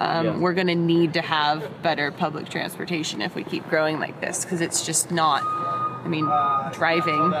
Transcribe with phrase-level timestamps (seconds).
[0.00, 0.36] Um, Yeah.
[0.38, 4.44] We're going to need to have better public transportation if we keep growing like this
[4.44, 5.42] because it's just not.
[5.44, 6.24] I mean,
[6.72, 7.32] driving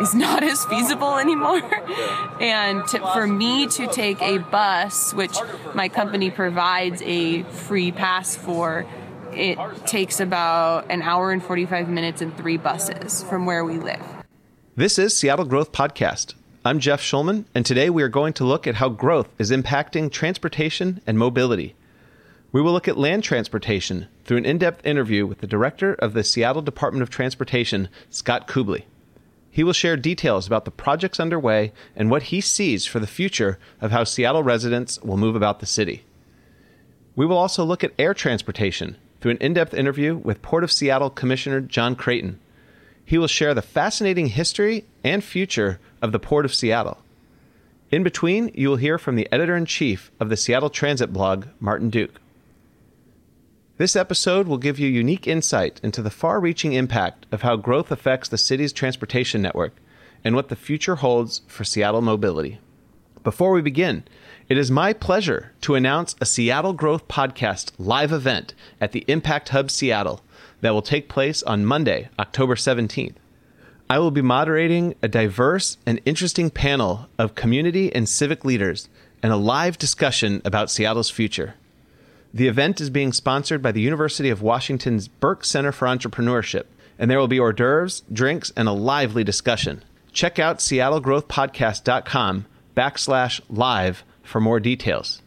[0.00, 1.62] is not as feasible anymore.
[2.40, 5.38] and to, for me to take a bus, which
[5.74, 8.84] my company provides a free pass for,
[9.32, 14.02] it takes about an hour and 45 minutes and three buses from where we live.
[14.74, 16.34] This is Seattle Growth Podcast.
[16.64, 20.10] I'm Jeff Schulman, and today we are going to look at how growth is impacting
[20.10, 21.74] transportation and mobility.
[22.52, 26.14] We will look at land transportation through an in depth interview with the director of
[26.14, 28.86] the Seattle Department of Transportation, Scott Kubly.
[29.52, 33.58] He will share details about the projects underway and what he sees for the future
[33.80, 36.04] of how Seattle residents will move about the city.
[37.14, 40.72] We will also look at air transportation through an in depth interview with Port of
[40.72, 42.40] Seattle Commissioner John Creighton.
[43.04, 46.98] He will share the fascinating history and future of the Port of Seattle.
[47.92, 51.46] In between, you will hear from the editor in chief of the Seattle Transit blog,
[51.60, 52.20] Martin Duke.
[53.80, 57.90] This episode will give you unique insight into the far reaching impact of how growth
[57.90, 59.72] affects the city's transportation network
[60.22, 62.58] and what the future holds for Seattle mobility.
[63.24, 64.04] Before we begin,
[64.50, 69.48] it is my pleasure to announce a Seattle Growth Podcast live event at the Impact
[69.48, 70.20] Hub Seattle
[70.60, 73.14] that will take place on Monday, October 17th.
[73.88, 78.90] I will be moderating a diverse and interesting panel of community and civic leaders
[79.22, 81.54] and a live discussion about Seattle's future.
[82.32, 86.64] The event is being sponsored by the University of Washington's Buerk Center for Entrepreneurship,
[86.98, 89.82] and there will be hors d'oeuvres, drinks, and a lively discussion.
[90.12, 95.22] Check out seattlegrowthpodcast.com backslash live for more details.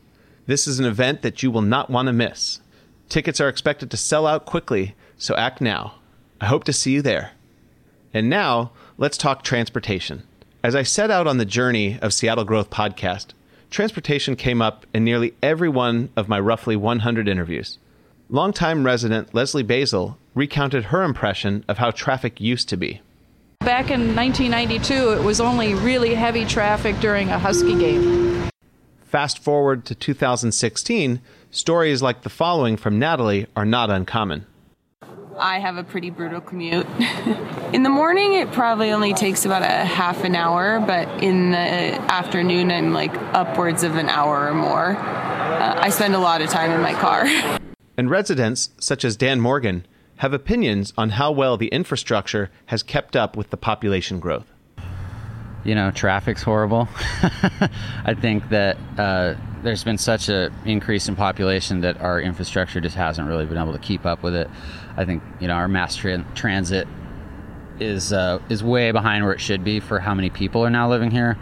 [0.46, 2.62] This is an event that you will not want to miss.
[3.10, 5.96] Tickets are expected to sell out quickly, so act now.
[6.40, 7.32] I hope to see you there.
[8.14, 10.24] And now, let's talk transportation.
[10.64, 13.28] As I set out on the journey of Seattle Growth Podcast,
[13.74, 17.80] transportation came up in nearly every one of my roughly 100 interviews.
[18.30, 23.02] Longtime resident Leslie Basil recounted her impression of how traffic used to be.
[23.60, 28.50] Back in 1992, it was only really heavy traffic during a Husky game.
[29.04, 34.46] Fast forward to 2016, stories like the following from Natalie are not uncommon.
[35.40, 36.86] I have a pretty brutal commute.
[37.74, 41.58] in the morning, it probably only takes about a half an hour, but in the
[41.58, 44.96] afternoon, I'm like upwards of an hour or more.
[44.96, 47.26] Uh, I spend a lot of time in my car.
[47.96, 49.86] And residents, such as Dan Morgan,
[50.18, 54.48] have opinions on how well the infrastructure has kept up with the population growth.
[55.64, 56.90] you know, traffic's horrible.
[58.04, 62.96] I think that uh, there's been such an increase in population that our infrastructure just
[62.96, 64.50] hasn't really been able to keep up with it.
[64.98, 66.88] I think you know our mass tran- transit
[67.80, 70.90] is uh, is way behind where it should be for how many people are now
[70.90, 71.38] living here,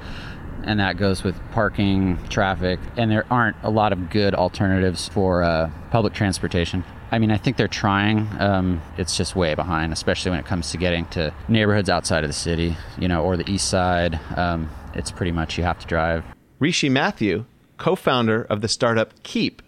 [0.64, 5.44] and that goes with parking, traffic, and there aren't a lot of good alternatives for
[5.44, 6.84] uh, public transportation.
[7.12, 8.30] I mean, I think they're trying.
[8.40, 12.30] Um, it's just way behind, especially when it comes to getting to neighborhoods outside of
[12.30, 14.18] the city, you know, or the east side.
[14.38, 16.24] Um, it's pretty much you have to drive.
[16.60, 17.46] Rishi Matthew,
[17.78, 19.62] co founder of the startup Keep,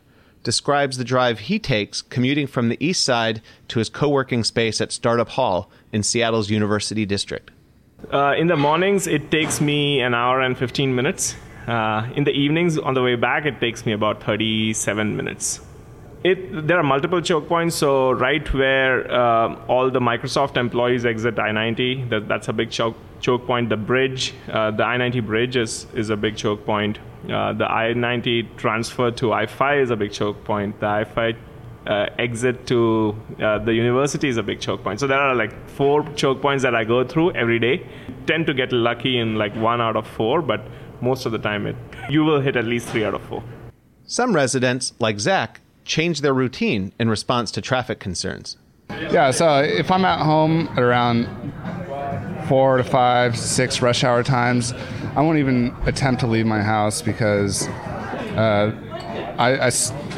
[0.43, 4.81] describes the drive he takes commuting from the east side to his co working space
[4.81, 7.51] at Startup Hall in Seattle's University District.
[8.11, 11.35] Uh, in the mornings, it takes me an hour and 15 minutes.
[11.67, 15.61] Uh, in the evenings, on the way back, it takes me about 37 minutes.
[16.23, 17.75] It, there are multiple choke points.
[17.75, 22.97] So right where uh, all the Microsoft employees exit I-90, that, that's a big choke,
[23.23, 23.69] choke point.
[23.69, 26.99] The bridge, uh, the I-90 bridge is, is a big choke point.
[27.23, 30.79] Uh, the I-90 transfer to I-5 is a big choke point.
[30.79, 31.37] The I-5
[31.87, 34.99] uh, exit to uh, the university is a big choke point.
[34.99, 37.85] So there are like four choke points that I go through every day.
[38.25, 40.61] Tend to get lucky in like one out of four, but
[41.01, 41.75] most of the time it
[42.09, 43.43] you will hit at least three out of four.
[44.05, 48.57] Some residents, like Zach, change their routine in response to traffic concerns.
[48.89, 51.27] Yeah, so if I'm at home at around
[52.47, 54.73] four to five, six rush hour times,
[55.15, 58.71] I won't even attempt to leave my house because uh,
[59.37, 59.71] I, I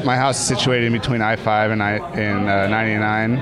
[0.04, 3.40] my house is situated in between I-5 and I and uh, 99,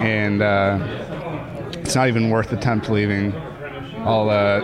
[0.00, 3.34] and uh, it's not even worth the attempt leaving.
[4.04, 4.60] I'll uh,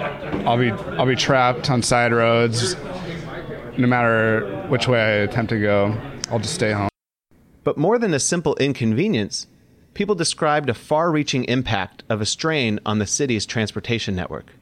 [0.47, 2.77] I'll be I'll be trapped on side roads,
[3.77, 5.97] no matter which way I attempt to go.
[6.31, 6.89] I'll just stay home.
[7.65, 9.47] But more than a simple inconvenience,
[9.97, 14.53] people described a far reaching impact of a strain on the city's transportation network.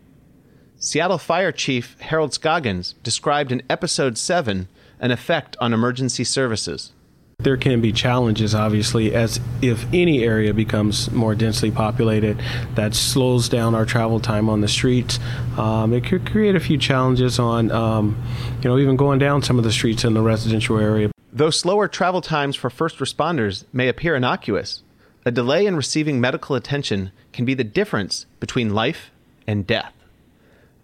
[0.76, 4.68] Seattle Fire Chief Harold Scoggins described in Episode 7
[5.00, 6.92] an effect on emergency services.
[7.40, 12.40] There can be challenges, obviously, as if any area becomes more densely populated,
[12.76, 15.18] that slows down our travel time on the streets.
[15.58, 18.16] Um, it could create a few challenges on, um,
[18.62, 21.10] you know, even going down some of the streets in the residential area.
[21.32, 24.83] Though slower travel times for first responders may appear innocuous,
[25.24, 29.10] a delay in receiving medical attention can be the difference between life
[29.46, 29.92] and death.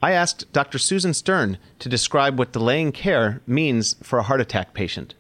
[0.02, 0.78] I asked Dr.
[0.78, 5.14] Susan Stern to describe what delaying care means for a heart attack patient.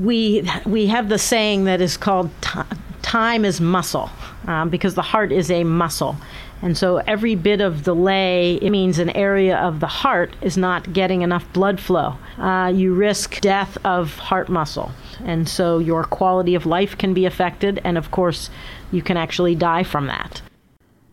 [0.00, 2.60] We, we have the saying that is called t-
[3.02, 4.10] time is muscle
[4.46, 6.16] um, because the heart is a muscle.
[6.62, 10.92] And so every bit of delay it means an area of the heart is not
[10.92, 12.16] getting enough blood flow.
[12.38, 14.92] Uh, you risk death of heart muscle.
[15.24, 18.50] And so your quality of life can be affected, and of course,
[18.90, 20.42] you can actually die from that.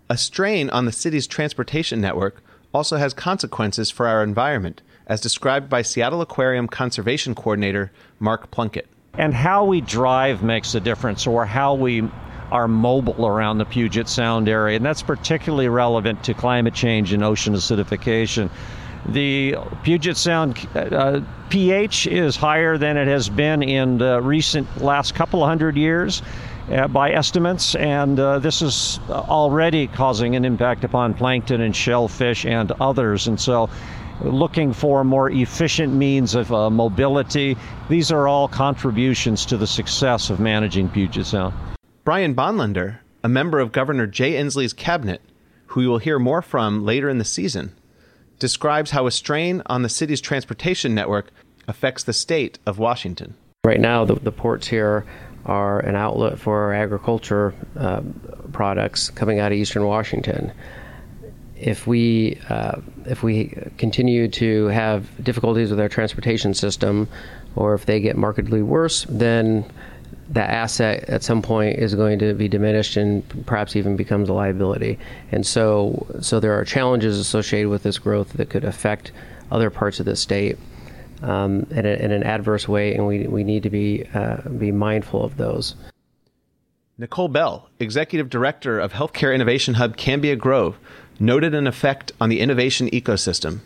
[0.10, 5.70] A strain on the city's transportation network also has consequences for our environment, as described
[5.70, 8.88] by Seattle Aquarium Conservation Coordinator Mark Plunkett.
[9.16, 12.04] And how we drive makes a difference, or how we
[12.52, 17.24] are mobile around the Puget Sound area, and that's particularly relevant to climate change and
[17.24, 18.50] ocean acidification.
[19.08, 25.16] The Puget Sound uh, pH is higher than it has been in the recent last
[25.16, 26.22] couple of hundred years.
[26.72, 32.46] Uh, by estimates, and uh, this is already causing an impact upon plankton and shellfish
[32.46, 33.28] and others.
[33.28, 33.72] And so,
[34.22, 37.58] looking for more efficient means of uh, mobility,
[37.90, 41.56] these are all contributions to the success of managing Puget Sound.
[42.04, 45.22] Brian Bonlender, a member of Governor Jay Inslee's cabinet,
[45.66, 47.74] who you will hear more from later in the season,
[48.40, 51.32] describes how a strain on the city's transportation network
[51.68, 53.36] affects the state of Washington.
[53.64, 55.06] Right now, the, the ports here
[55.46, 58.02] are an outlet for our agriculture uh,
[58.52, 60.52] products coming out of eastern Washington.
[61.56, 67.08] If we uh, if we continue to have difficulties with our transportation system,
[67.56, 69.70] or if they get markedly worse, then
[70.30, 74.34] that asset at some point is going to be diminished and perhaps even becomes a
[74.34, 75.00] liability.
[75.32, 79.12] And so, so there are challenges associated with this growth that could affect
[79.52, 80.58] other parts of the state
[81.24, 84.72] um, in, a, in, an adverse way, and we, we need to be uh, be
[84.72, 85.76] mindful of those.
[86.98, 90.78] Nicole Bell, Executive Director of Healthcare Innovation Hub Cambia Grove,
[91.20, 93.60] noted an effect on the innovation ecosystem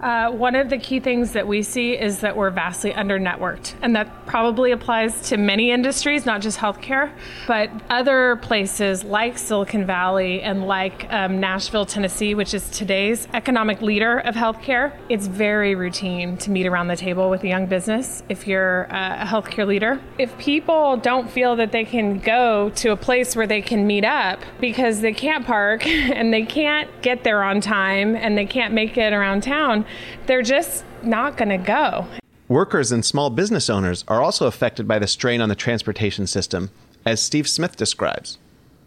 [0.00, 3.74] uh, one of the key things that we see is that we're vastly under networked,
[3.82, 7.10] and that probably applies to many industries, not just healthcare,
[7.46, 13.82] but other places like Silicon Valley and like um, Nashville, Tennessee, which is today's economic
[13.82, 14.92] leader of healthcare.
[15.08, 19.26] It's very routine to meet around the table with a young business if you're a
[19.26, 20.00] healthcare leader.
[20.18, 24.04] If people don't feel that they can go to a place where they can meet
[24.04, 28.72] up because they can't park and they can't get there on time and they can't
[28.72, 29.84] make it around town,
[30.26, 32.06] they're just not going to go.
[32.48, 36.70] Workers and small business owners are also affected by the strain on the transportation system,
[37.04, 38.38] as Steve Smith describes.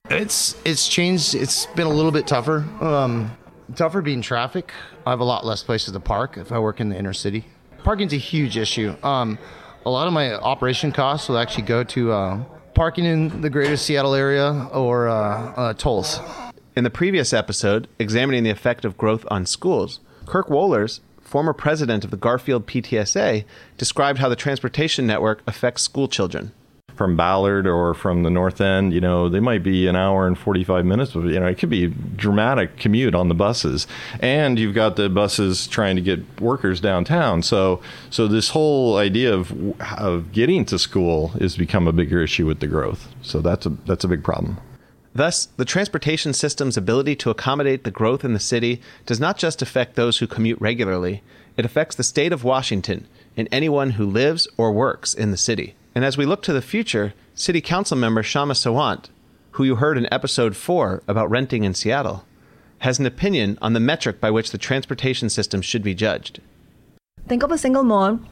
[0.09, 1.35] It's it's changed.
[1.35, 2.65] It's been a little bit tougher.
[2.81, 3.37] Um,
[3.75, 4.73] tougher being traffic.
[5.05, 7.45] I have a lot less places to park if I work in the inner city.
[7.83, 8.95] Parking's a huge issue.
[9.03, 9.37] Um,
[9.85, 12.43] a lot of my operation costs will actually go to uh,
[12.73, 16.19] parking in the greater Seattle area or uh, uh, tolls.
[16.75, 22.03] In the previous episode, examining the effect of growth on schools, Kirk Wohlers, former president
[22.03, 23.45] of the Garfield PTSA,
[23.77, 26.51] described how the transportation network affects school children.
[26.95, 30.37] From Ballard or from the North End, you know, they might be an hour and
[30.37, 33.87] 45 minutes, but, you know, it could be dramatic commute on the buses.
[34.19, 37.41] And you've got the buses trying to get workers downtown.
[37.43, 39.53] So, so this whole idea of,
[39.97, 43.07] of getting to school has become a bigger issue with the growth.
[43.21, 44.59] So that's a, that's a big problem.
[45.13, 49.61] Thus, the transportation system's ability to accommodate the growth in the city does not just
[49.61, 51.21] affect those who commute regularly,
[51.57, 55.75] it affects the state of Washington and anyone who lives or works in the city.
[55.93, 59.09] And as we look to the future, City Council member Kshama Sawant,
[59.51, 62.25] who you heard in episode 4 about renting in Seattle,
[62.79, 66.39] has an opinion on the metric by which the transportation system should be judged.
[67.27, 68.27] Think of a single mom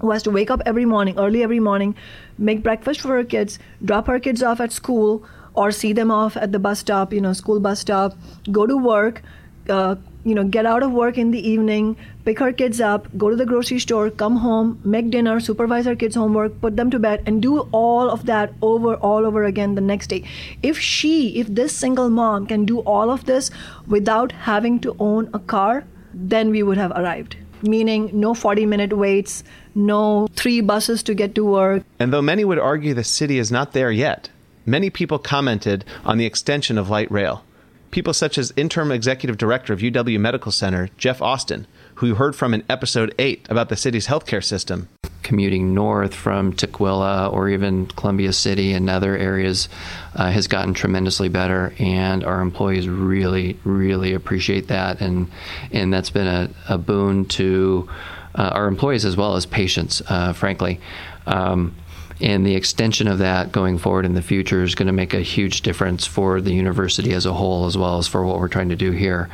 [0.00, 1.94] who has to wake up every morning, early every morning,
[2.36, 5.24] make breakfast for her kids, drop her kids off at school,
[5.54, 8.16] or see them off at the bus stop, you know, school bus stop,
[8.50, 9.22] go to work,
[9.68, 13.30] uh, you know, get out of work in the evening, pick her kids up, go
[13.30, 16.98] to the grocery store, come home, make dinner, supervise her kids' homework, put them to
[16.98, 20.24] bed, and do all of that over, all over again the next day.
[20.62, 23.50] If she, if this single mom can do all of this
[23.86, 27.36] without having to own a car, then we would have arrived.
[27.62, 29.42] Meaning, no 40 minute waits,
[29.74, 31.82] no three buses to get to work.
[31.98, 34.30] And though many would argue the city is not there yet,
[34.68, 37.42] many people commented on the extension of light rail.
[37.90, 42.36] People such as interim executive director of UW Medical Center, Jeff Austin, who you heard
[42.36, 44.88] from in episode 8 about the city's healthcare system.
[45.22, 49.70] Commuting north from Tukwila or even Columbia City and other areas
[50.14, 55.30] uh, has gotten tremendously better, and our employees really, really appreciate that, and
[55.70, 57.88] and that's been a, a boon to
[58.34, 60.80] uh, our employees as well as patients, uh, frankly.
[61.26, 61.74] Um,
[62.20, 65.20] and the extension of that going forward in the future is going to make a
[65.20, 68.68] huge difference for the university as a whole, as well as for what we're trying
[68.68, 69.28] to do here.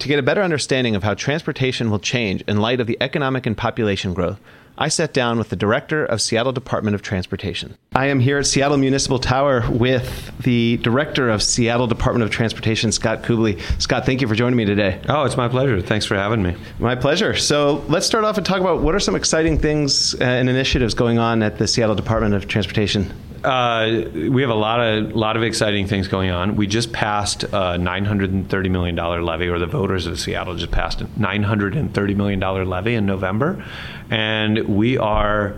[0.00, 3.46] To get a better understanding of how transportation will change in light of the economic
[3.46, 4.38] and population growth,
[4.80, 7.76] I sat down with the director of Seattle Department of Transportation.
[7.98, 12.92] I am here at Seattle Municipal Tower with the director of Seattle Department of Transportation,
[12.92, 13.60] Scott Kubly.
[13.82, 15.00] Scott, thank you for joining me today.
[15.08, 15.82] Oh, it's my pleasure.
[15.82, 16.54] Thanks for having me.
[16.78, 17.34] My pleasure.
[17.34, 20.94] So let's start off and talk about what are some exciting things uh, and initiatives
[20.94, 23.12] going on at the Seattle Department of Transportation.
[23.42, 26.54] Uh, we have a lot of lot of exciting things going on.
[26.54, 31.00] We just passed a 930 million dollar levy, or the voters of Seattle just passed
[31.00, 33.64] a 930 million dollar levy in November,
[34.08, 35.56] and we are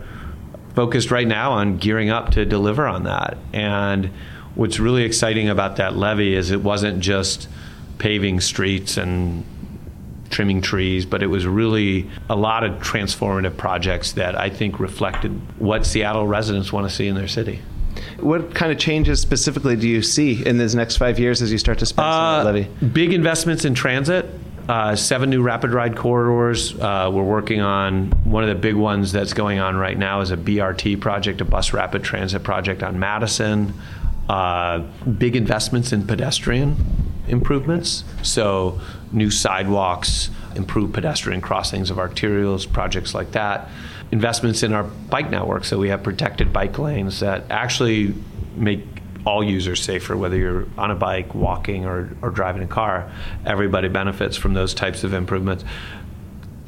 [0.74, 3.36] focused right now on gearing up to deliver on that.
[3.52, 4.10] And
[4.54, 7.48] what's really exciting about that levy is it wasn't just
[7.98, 9.44] paving streets and
[10.30, 15.32] trimming trees, but it was really a lot of transformative projects that I think reflected
[15.60, 17.60] what Seattle residents want to see in their city.
[18.20, 21.58] What kind of changes specifically do you see in these next five years as you
[21.58, 22.86] start to spend uh, some of that levy?
[22.86, 24.26] Big investments in transit.
[24.68, 26.78] Uh, seven new rapid ride corridors.
[26.78, 30.30] Uh, we're working on one of the big ones that's going on right now is
[30.30, 33.74] a BRT project, a bus rapid transit project on Madison.
[34.28, 34.78] Uh,
[35.18, 36.76] big investments in pedestrian
[37.26, 38.04] improvements.
[38.22, 43.68] So, new sidewalks, improved pedestrian crossings of arterials, projects like that.
[44.12, 45.64] Investments in our bike network.
[45.64, 48.14] So, we have protected bike lanes that actually
[48.54, 48.84] make
[49.24, 53.10] all users safer, whether you're on a bike, walking, or, or driving a car.
[53.44, 55.64] Everybody benefits from those types of improvements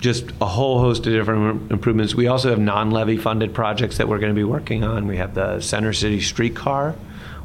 [0.02, 2.12] just a whole host of different improvements.
[2.12, 5.06] We also have non levy funded projects that we're going to be working on.
[5.06, 6.96] We have the Center City streetcar,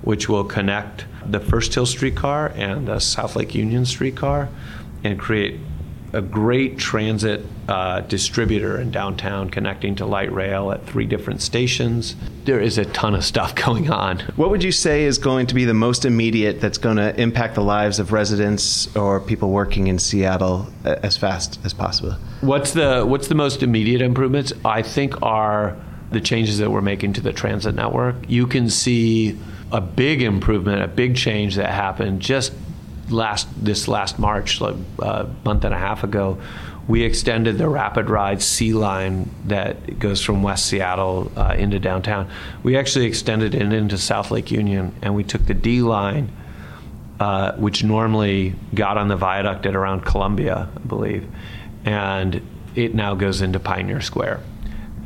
[0.01, 4.49] which will connect the First Hill streetcar and the South Lake Union streetcar
[5.03, 5.59] and create
[6.13, 12.15] a great transit uh, distributor in downtown connecting to light rail at three different stations.
[12.45, 14.19] There is a ton of stuff going on.
[14.35, 17.55] What would you say is going to be the most immediate that's going to impact
[17.55, 22.13] the lives of residents or people working in Seattle uh, as fast as possible?
[22.41, 24.53] What's the what's the most immediate improvements?
[24.63, 25.75] I think are
[26.11, 28.15] the changes that we're making to the transit network.
[28.29, 29.37] You can see
[29.71, 32.53] a big improvement, a big change that happened just
[33.09, 36.39] last this last March, like a uh, month and a half ago.
[36.87, 42.29] We extended the rapid ride C line that goes from West Seattle uh, into downtown.
[42.63, 46.31] We actually extended it into South Lake Union, and we took the D line,
[47.19, 51.27] uh, which normally got on the viaduct at around Columbia, I believe,
[51.83, 52.41] and
[52.75, 54.39] it now goes into Pioneer Square.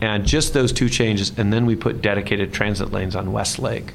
[0.02, 3.94] And just those two changes, and then we put dedicated transit lanes on Westlake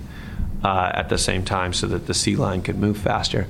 [0.65, 3.47] uh, at the same time so that the C line could move faster.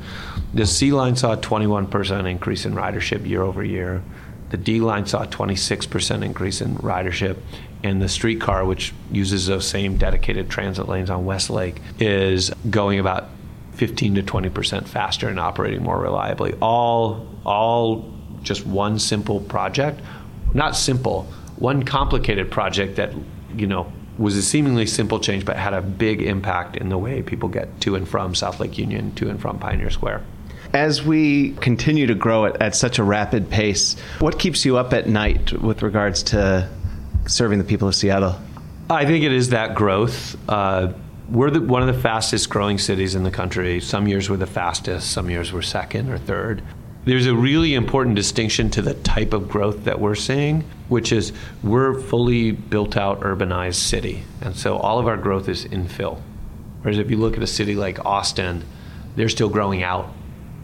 [0.55, 4.03] The C line saw a 21% increase in ridership year over year.
[4.51, 7.39] The D line saw a 26% increase in ridership.
[7.83, 13.29] And the streetcar, which uses those same dedicated transit lanes on Westlake, is going about
[13.73, 16.55] 15 to 20% faster and operating more reliably.
[16.61, 20.01] All, all just one simple project.
[20.55, 21.25] Not simple,
[21.57, 23.13] one complicated project that,
[23.55, 27.23] you know, was a seemingly simple change, but had a big impact in the way
[27.23, 30.25] people get to and from South Lake Union, to and from Pioneer Square.
[30.73, 34.93] As we continue to grow at, at such a rapid pace, what keeps you up
[34.93, 36.69] at night with regards to
[37.27, 38.37] serving the people of Seattle?
[38.89, 40.37] I think it is that growth.
[40.49, 40.93] Uh,
[41.31, 43.81] we're the, one of the fastest growing cities in the country.
[43.81, 46.63] Some years we're the fastest, some years we're second or third
[47.07, 51.33] there's a really important distinction to the type of growth that we're seeing, which is
[51.63, 54.25] we're fully built out urbanized city.
[54.43, 56.21] And so all of our growth is infill.
[56.83, 58.65] Whereas if you look at a city like Austin,
[59.15, 60.13] they're still growing out,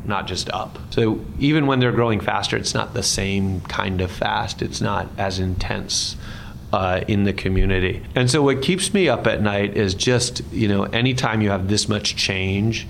[0.05, 0.81] not just up.
[0.91, 4.63] So even when they're growing faster, it's not the same kind of fast.
[4.63, 6.17] It's not as intense.
[6.73, 8.03] Uh, in the community.
[8.15, 11.69] And so what keeps me up at night is just, you know, anytime you have
[11.69, 12.87] this much change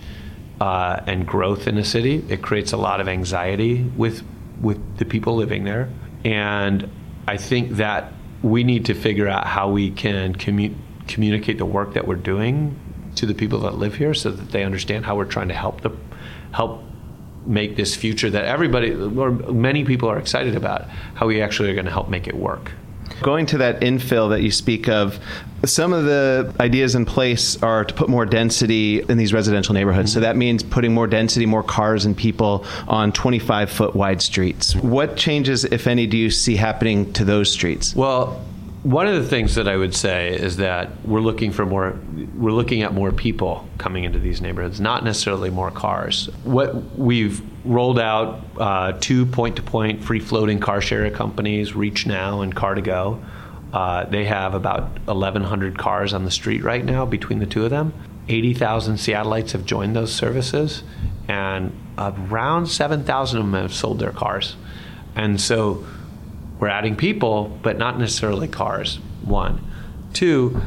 [0.63, 2.25] uh, and growth in a city.
[2.29, 4.23] It creates a lot of anxiety with
[4.61, 5.91] with the people living there,
[6.25, 6.89] and
[7.27, 10.77] I think that we need to figure out how we can commu-
[11.09, 12.79] communicate the work that we're doing
[13.17, 15.81] to the people that live here, so that they understand how we're trying to help
[15.81, 15.91] the
[16.53, 16.85] help
[17.45, 20.89] make this future that everybody or many people are excited about.
[21.15, 22.71] How we actually are going to help make it work.
[23.23, 25.19] Going to that infill that you speak of,
[25.65, 30.11] some of the ideas in place are to put more density in these residential neighborhoods.
[30.11, 30.17] Mm-hmm.
[30.17, 34.75] So that means putting more density, more cars and people on 25 foot wide streets.
[34.77, 37.95] What changes, if any, do you see happening to those streets?
[37.95, 38.43] Well,
[38.83, 41.97] one of the things that I would say is that we're looking for more,
[42.37, 46.29] we're looking at more people coming into these neighborhoods, not necessarily more cars.
[46.43, 53.23] What we've rolled out uh, two point-to-point free-floating car share companies, Reach Now and Car2Go.
[53.73, 57.71] Uh, they have about 1,100 cars on the street right now between the two of
[57.71, 57.95] them.
[58.29, 60.83] 80,000 Seattleites have joined those services,
[61.29, 64.57] and around 7,000 of them have sold their cars.
[65.15, 65.85] And so
[66.63, 69.01] we're adding people, but not necessarily cars.
[69.25, 69.69] One.
[70.13, 70.63] Two,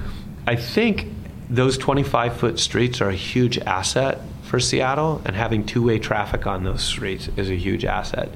[0.46, 1.08] I think
[1.50, 6.46] those 25 foot streets are a huge asset for Seattle, and having two way traffic
[6.46, 8.28] on those streets is a huge asset.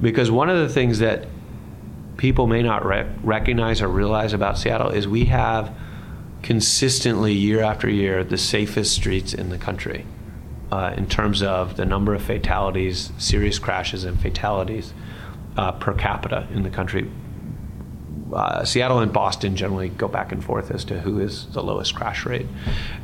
[0.00, 1.26] Because one of the things that
[2.18, 5.74] people may not rec- recognize or realize about Seattle is we have
[6.44, 10.06] consistently, year after year, the safest streets in the country
[10.70, 14.94] uh, in terms of the number of fatalities, serious crashes, and fatalities
[15.56, 17.10] uh, per capita in the country.
[18.32, 21.94] Uh, Seattle and Boston generally go back and forth as to who is the lowest
[21.94, 22.46] crash rate.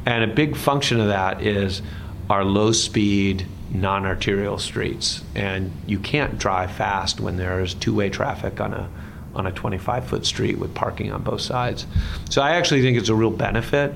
[0.07, 1.83] And a big function of that is
[2.31, 5.23] our low speed, non arterial streets.
[5.35, 8.88] And you can't drive fast when there's two way traffic on a
[9.35, 11.87] on a 25 foot street with parking on both sides.
[12.31, 13.93] So I actually think it's a real benefit.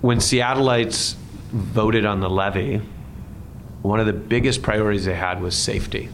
[0.00, 1.14] When Seattleites
[1.50, 2.80] voted on the levy,
[3.82, 6.08] one of the biggest priorities they had was safety.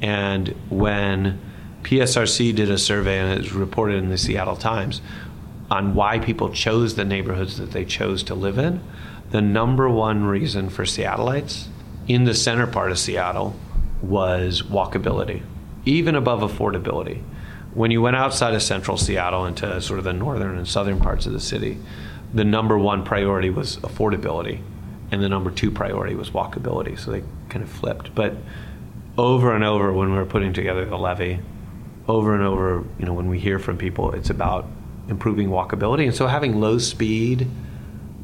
[0.00, 1.40] And when
[1.82, 5.00] PSRC did a survey, and it was reported in the Seattle Times,
[5.70, 8.82] on why people chose the neighborhoods that they chose to live in,
[9.30, 11.66] the number one reason for Seattleites
[12.06, 13.54] in the center part of Seattle
[14.00, 15.42] was walkability,
[15.84, 17.22] even above affordability.
[17.74, 21.26] When you went outside of central Seattle into sort of the northern and southern parts
[21.26, 21.78] of the city,
[22.32, 24.62] the number one priority was affordability,
[25.10, 26.98] and the number two priority was walkability.
[26.98, 28.14] So they kind of flipped.
[28.14, 28.36] But
[29.18, 31.40] over and over when we're putting together the levy,
[32.06, 34.64] over and over, you know, when we hear from people, it's about
[35.08, 36.04] improving walkability.
[36.04, 37.46] And so having low speed,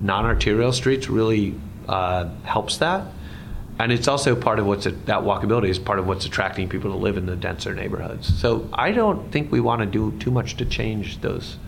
[0.01, 1.55] non arterial streets really
[1.89, 3.07] uh, helps that.
[3.81, 6.93] And it's also part of what's a, that walkability is part of what's attracting people
[6.93, 8.41] to live in the denser neighborhoods.
[8.41, 11.59] So I don't think we want to do too much to change those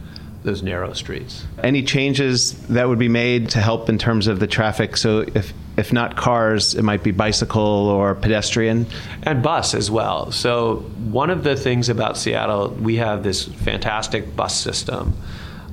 [0.45, 1.45] those narrow streets.
[1.65, 4.97] Any changes that would be made to help in terms of the traffic?
[4.97, 8.87] So if if not cars, it might be bicycle or pedestrian.
[9.23, 10.33] And bus as well.
[10.33, 10.77] So,
[11.11, 15.15] one of the things about Seattle, we have this fantastic bus system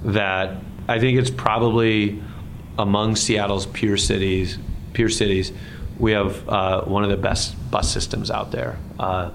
[0.03, 2.21] that I think it's probably
[2.77, 4.57] among Seattle's peer cities,
[4.93, 5.51] peer cities,
[5.99, 8.77] we have uh, one of the best bus systems out there.
[8.99, 9.31] Uh,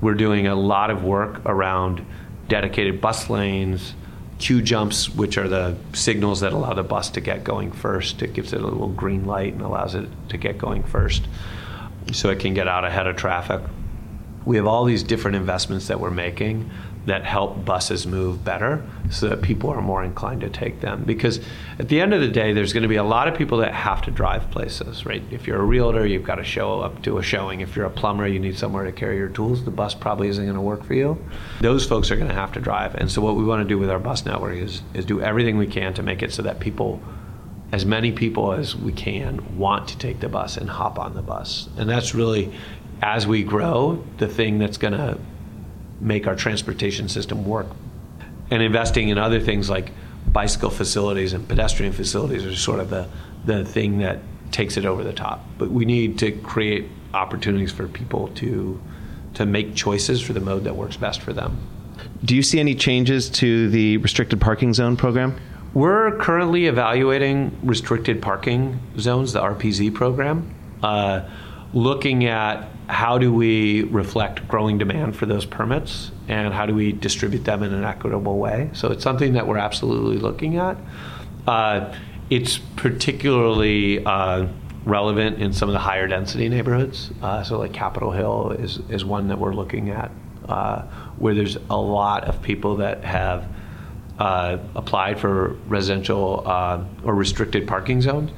[0.00, 2.04] we're doing a lot of work around
[2.48, 3.94] dedicated bus lanes,
[4.40, 8.22] queue jumps, which are the signals that allow the bus to get going first.
[8.22, 11.22] It gives it a little green light and allows it to get going first
[12.12, 13.60] so it can get out ahead of traffic.
[14.44, 16.70] We have all these different investments that we're making
[17.10, 21.02] that help buses move better so that people are more inclined to take them.
[21.04, 21.40] Because
[21.78, 23.74] at the end of the day, there's going to be a lot of people that
[23.74, 25.22] have to drive places, right?
[25.30, 27.60] If you're a realtor, you've got to show up to a showing.
[27.60, 29.64] If you're a plumber, you need somewhere to carry your tools.
[29.64, 31.22] The bus probably isn't going to work for you.
[31.60, 32.94] Those folks are going to have to drive.
[32.94, 35.58] And so what we want to do with our bus network is, is do everything
[35.58, 37.02] we can to make it so that people
[37.72, 41.22] as many people as we can want to take the bus and hop on the
[41.22, 41.68] bus.
[41.76, 42.52] And that's really,
[43.00, 45.18] as we grow, the thing that's going to
[46.00, 47.66] make our transportation system work.
[48.50, 49.92] And investing in other things like
[50.26, 53.08] bicycle facilities and pedestrian facilities are sort of the,
[53.44, 54.18] the thing that
[54.50, 55.44] takes it over the top.
[55.58, 58.80] But we need to create opportunities for people to
[59.34, 61.56] to make choices for the mode that works best for them.
[62.24, 65.38] Do you see any changes to the restricted parking zone program?
[65.72, 71.28] We're currently evaluating restricted parking zones, the RPZ program, uh,
[71.72, 76.90] looking at how do we reflect growing demand for those permits and how do we
[76.90, 78.68] distribute them in an equitable way.
[78.72, 80.76] So it's something that we're absolutely looking at.
[81.46, 81.94] Uh,
[82.30, 84.48] it's particularly uh,
[84.84, 87.12] relevant in some of the higher density neighborhoods.
[87.22, 90.10] Uh, so, like Capitol Hill is, is one that we're looking at
[90.48, 90.82] uh,
[91.16, 93.46] where there's a lot of people that have
[94.18, 98.32] uh, applied for residential uh, or restricted parking zones.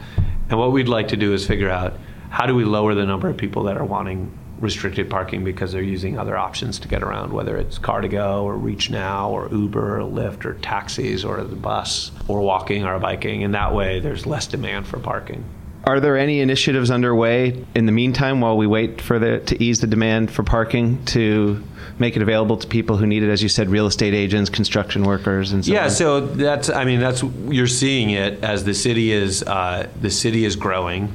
[0.51, 1.95] And what we'd like to do is figure out
[2.29, 4.31] how do we lower the number of people that are wanting
[4.63, 8.91] restricted parking because they're using other options to get around, whether it's Car2Go or Reach
[8.91, 13.43] Now or Uber or Lyft or taxis or the bus or walking or biking.
[13.43, 15.45] And that way there's less demand for parking.
[15.85, 19.81] Are there any initiatives underway in the meantime while we wait for the to ease
[19.81, 21.61] the demand for parking to
[21.99, 23.31] make it available to people who need it?
[23.31, 25.85] As you said, real estate agents, construction workers, and so yeah.
[25.85, 25.91] on?
[25.91, 30.45] So that's I mean that's you're seeing it as the city is uh, the city
[30.45, 31.13] is growing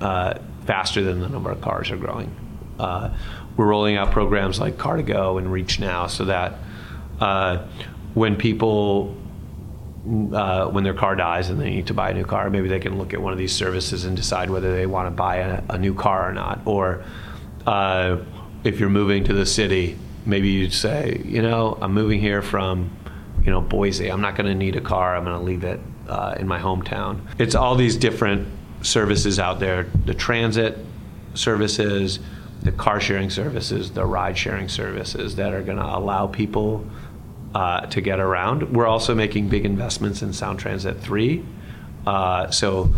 [0.00, 2.32] uh, faster than the number of cars are growing.
[2.78, 3.10] Uh,
[3.56, 6.54] we're rolling out programs like Car2Go and Reach Now so that
[7.20, 7.66] uh,
[8.14, 9.16] when people
[10.34, 12.80] uh, when their car dies and they need to buy a new car, maybe they
[12.80, 15.62] can look at one of these services and decide whether they want to buy a,
[15.70, 16.60] a new car or not.
[16.66, 17.02] Or
[17.66, 18.18] uh,
[18.64, 22.94] if you're moving to the city, maybe you'd say, you know, I'm moving here from,
[23.42, 24.10] you know, Boise.
[24.10, 25.16] I'm not going to need a car.
[25.16, 27.20] I'm going to leave it uh, in my hometown.
[27.38, 28.46] It's all these different
[28.82, 30.78] services out there: the transit
[31.32, 32.20] services,
[32.64, 36.86] the car sharing services, the ride sharing services that are going to allow people
[37.54, 38.74] uh, to get around.
[38.74, 41.44] We're also making big investments in Sound Transit 3.
[42.06, 42.92] Uh, so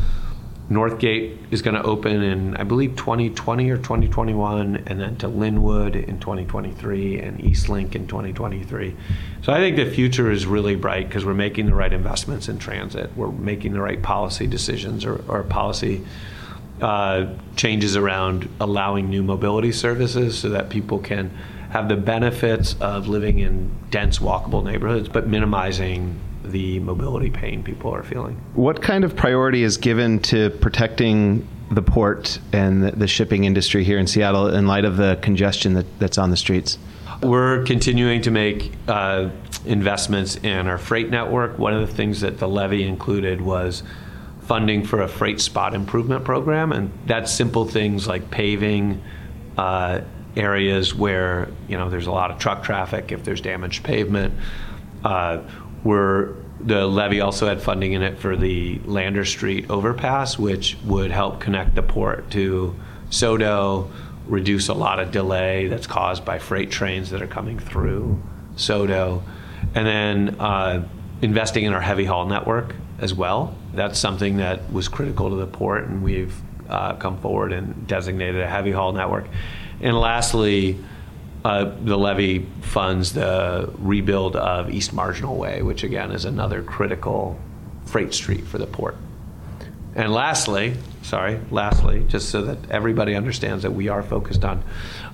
[0.70, 5.94] Northgate is going to open in, I believe, 2020 or 2021, and then to Lynnwood
[6.08, 8.96] in 2023 and Eastlink in 2023.
[9.42, 12.58] So I think the future is really bright because we're making the right investments in
[12.58, 13.16] transit.
[13.16, 16.04] We're making the right policy decisions or, or policy
[16.80, 21.30] uh, changes around allowing new mobility services so that people can
[21.70, 27.92] have the benefits of living in dense walkable neighborhoods, but minimizing the mobility pain people
[27.92, 28.40] are feeling.
[28.54, 33.98] What kind of priority is given to protecting the port and the, shipping industry here
[33.98, 36.78] in Seattle in light of the congestion that, that's on the streets?
[37.22, 39.30] We're continuing to make uh,
[39.64, 41.58] investments in our freight network.
[41.58, 43.82] One of the things that the levy included was
[44.46, 49.02] funding for a freight spot improvement program, and that's simple things like paving.
[49.56, 50.02] Uh,
[50.36, 54.34] areas where you know there's a lot of truck traffic, if there's damaged pavement.
[55.04, 55.42] Uh,
[55.82, 61.10] we're the levy also had funding in it for the Lander Street overpass, which would
[61.10, 62.74] help connect the port to
[63.10, 63.90] SoDo,
[64.26, 68.20] reduce a lot of delay that's caused by freight trains that are coming through
[68.56, 69.22] SoDo,
[69.74, 70.86] and then uh,
[71.22, 73.56] investing in our heavy haul network as well.
[73.74, 76.34] That's something that was critical to the port, and we've
[76.68, 79.26] uh, come forward and designated a heavy haul network.
[79.80, 80.78] And lastly,
[81.44, 87.38] uh, the levy funds the rebuild of East Marginal Way, which again is another critical
[87.84, 88.96] freight street for the port.
[89.94, 90.76] And lastly,
[91.06, 94.62] sorry, lastly, just so that everybody understands that we are focused on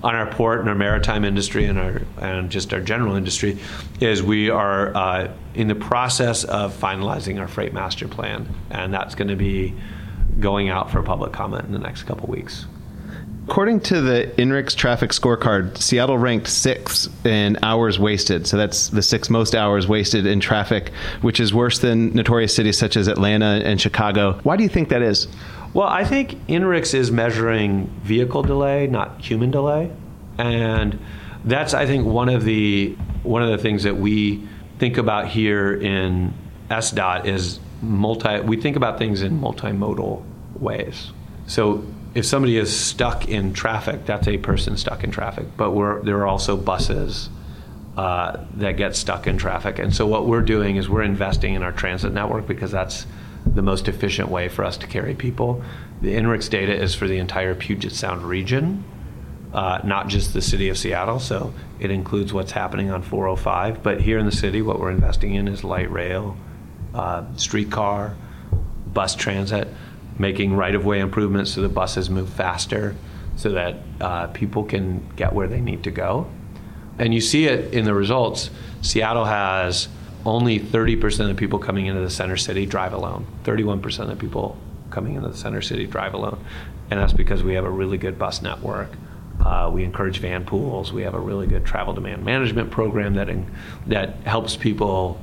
[0.03, 3.57] on our port and our maritime industry and our and just our general industry,
[4.01, 9.15] is we are uh, in the process of finalizing our freight master plan, and that's
[9.15, 9.73] going to be
[10.39, 12.65] going out for public comment in the next couple weeks.
[13.47, 18.47] According to the INRIX traffic scorecard, Seattle ranked sixth in hours wasted.
[18.47, 22.77] So that's the six most hours wasted in traffic, which is worse than notorious cities
[22.77, 24.39] such as Atlanta and Chicago.
[24.43, 25.27] Why do you think that is?
[25.73, 29.91] Well, I think INRIX is measuring vehicle delay, not human delay,
[30.37, 30.99] and
[31.43, 35.73] that's I think one of the one of the things that we think about here
[35.73, 36.33] in
[36.69, 38.39] SDOT is multi.
[38.41, 40.23] We think about things in multimodal
[40.59, 41.11] ways.
[41.47, 41.83] So
[42.13, 45.47] if somebody is stuck in traffic, that's a person stuck in traffic.
[45.57, 47.29] But there are also buses
[47.97, 49.79] uh, that get stuck in traffic.
[49.79, 53.05] And so what we're doing is we're investing in our transit network because that's
[53.45, 55.63] the most efficient way for us to carry people.
[56.01, 58.83] The INRIX data is for the entire Puget Sound region,
[59.53, 61.19] uh, not just the city of Seattle.
[61.19, 63.83] So it includes what's happening on 405.
[63.83, 66.37] But here in the city, what we're investing in is light rail,
[66.93, 68.15] uh, streetcar,
[68.87, 69.67] bus transit
[70.19, 72.95] making right of way improvements so the buses move faster
[73.35, 76.27] so that uh, people can get where they need to go.
[76.99, 78.51] And you see it in the results.
[78.81, 79.87] Seattle has
[80.25, 83.25] only 30% of people coming into the center city drive alone.
[83.43, 84.57] 31% of people
[84.89, 86.43] coming into the center city drive alone.
[86.89, 88.89] And that's because we have a really good bus network.
[89.43, 90.93] Uh, we encourage van pools.
[90.93, 93.51] We have a really good travel demand management program that, in,
[93.87, 95.19] that helps people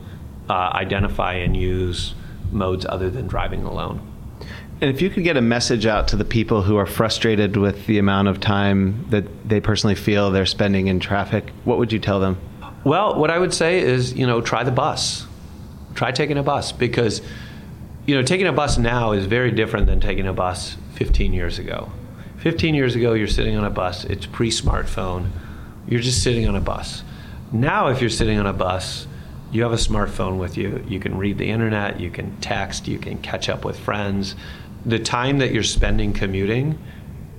[0.48, 2.14] uh, identify and use
[2.50, 4.06] modes other than driving alone.
[4.80, 7.86] And if you could get a message out to the people who are frustrated with
[7.86, 11.98] the amount of time that they personally feel they're spending in traffic, what would you
[11.98, 12.38] tell them?
[12.84, 15.26] Well, what I would say is, you know, try the bus.
[15.94, 17.20] Try taking a bus because,
[18.06, 21.58] you know, taking a bus now is very different than taking a bus 15 years
[21.58, 21.90] ago.
[22.38, 25.28] 15 years ago, you're sitting on a bus, it's pre smartphone,
[25.86, 27.02] you're just sitting on a bus.
[27.52, 29.06] Now, if you're sitting on a bus,
[29.52, 30.82] you have a smartphone with you.
[30.88, 34.36] You can read the internet, you can text, you can catch up with friends
[34.84, 36.78] the time that you're spending commuting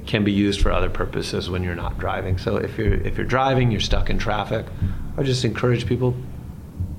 [0.05, 2.37] can be used for other purposes when you're not driving.
[2.37, 4.65] So if you're if you're driving, you're stuck in traffic,
[5.17, 6.15] I just encourage people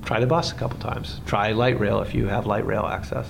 [0.05, 1.21] try the bus a couple times.
[1.25, 3.27] Try light rail if you have light rail access.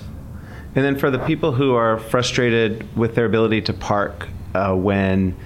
[0.74, 5.36] And then for the people who are frustrated with their ability to park uh, when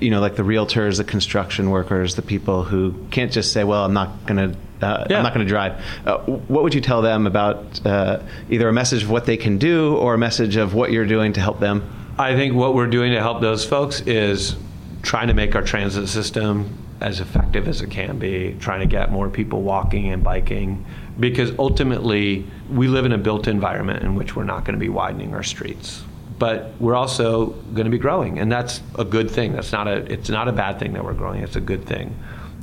[0.00, 3.84] you know, like the realtors, the construction workers, the people who can't just say, "Well,
[3.84, 5.16] I'm not going to uh, yeah.
[5.16, 5.82] I'm not going to drive.
[6.04, 9.58] Uh, what would you tell them about uh, either a message of what they can
[9.58, 11.88] do or a message of what you're doing to help them?
[12.18, 14.56] I think what we're doing to help those folks is
[15.02, 19.12] trying to make our transit system as effective as it can be, trying to get
[19.12, 20.84] more people walking and biking,
[21.20, 24.88] because ultimately we live in a built environment in which we're not going to be
[24.88, 26.02] widening our streets.
[26.38, 29.52] But we're also going to be growing, and that's a good thing.
[29.52, 31.42] That's not a it's not a bad thing that we're growing.
[31.42, 32.14] It's a good thing.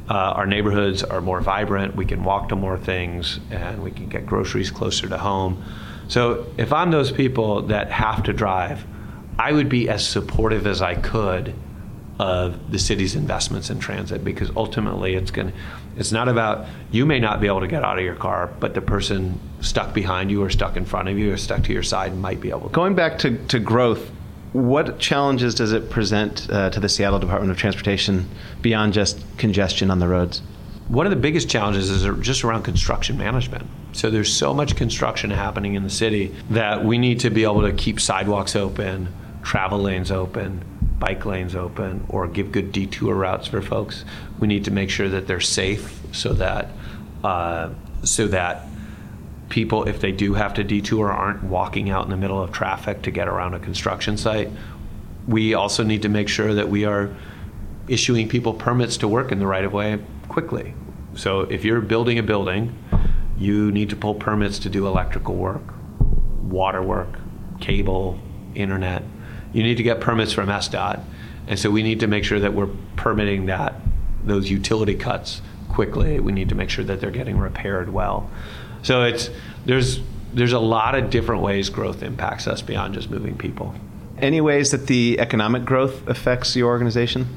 [0.10, 1.96] Uh, our neighborhoods are more vibrant.
[1.96, 5.63] We can walk to more things, and we can get groceries closer to home.
[6.08, 8.86] So if I'm those people that have to drive,
[9.39, 11.56] I would be as supportive as I could
[12.19, 15.54] of the city's investments in transit because ultimately it's going to
[15.95, 18.76] it's not about you may not be able to get out of your car but
[18.76, 21.82] the person stuck behind you or stuck in front of you or stuck to your
[21.82, 24.12] side might be able to going back to, to growth
[24.54, 28.30] what challenges does it present uh, to the Seattle Department of Transportation
[28.62, 30.43] beyond just congestion on the roads?
[30.89, 33.65] One of the biggest challenges is just around construction management.
[33.93, 37.63] So there's so much construction happening in the city that we need to be able
[37.63, 40.63] to keep sidewalks open, travel lanes open,
[41.04, 44.06] bike lanes open or give good detour routes for folks.
[44.39, 46.70] We need to make sure that they're safe so that
[47.26, 47.72] uh,
[48.04, 48.66] so that
[49.50, 53.02] people, if they do have to detour, aren't walking out in the middle of traffic
[53.02, 54.50] to get around a construction site.
[55.28, 57.13] We also need to make sure that we are
[57.89, 60.74] issuing people permits to work in the right of way quickly.
[61.16, 62.78] So if you're building a building,
[63.38, 65.63] you need to pull permits to do electrical work,
[66.44, 67.10] water work,
[67.60, 68.18] cable,
[68.56, 69.04] internet
[69.54, 71.02] you need to get permits from SDOT.
[71.48, 73.76] And so we need to make sure that we're permitting that
[74.26, 76.20] those utility cuts quickly.
[76.20, 78.30] We need to make sure that they're getting repaired well.
[78.82, 79.30] So it's
[79.66, 80.00] there's
[80.34, 83.76] there's a lot of different ways growth impacts us beyond just moving people.
[84.18, 87.28] Any ways that the economic growth affects your organization?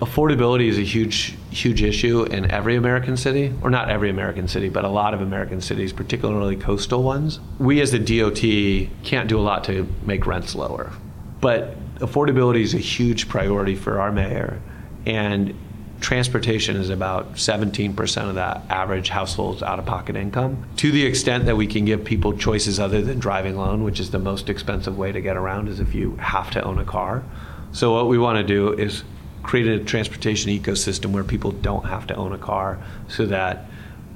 [0.00, 4.68] Affordability is a huge, huge issue in every American city, or not every American city,
[4.68, 7.40] but a lot of American cities, particularly coastal ones.
[7.58, 10.92] We as the DOT can't do a lot to make rents lower.
[11.40, 14.60] But affordability is a huge priority for our mayor,
[15.04, 15.54] and
[16.00, 20.66] transportation is about 17% of that average household's out of pocket income.
[20.76, 24.10] To the extent that we can give people choices other than driving alone, which is
[24.10, 27.24] the most expensive way to get around, is if you have to own a car.
[27.72, 29.04] So, what we want to do is
[29.42, 33.66] create a transportation ecosystem where people don't have to own a car so that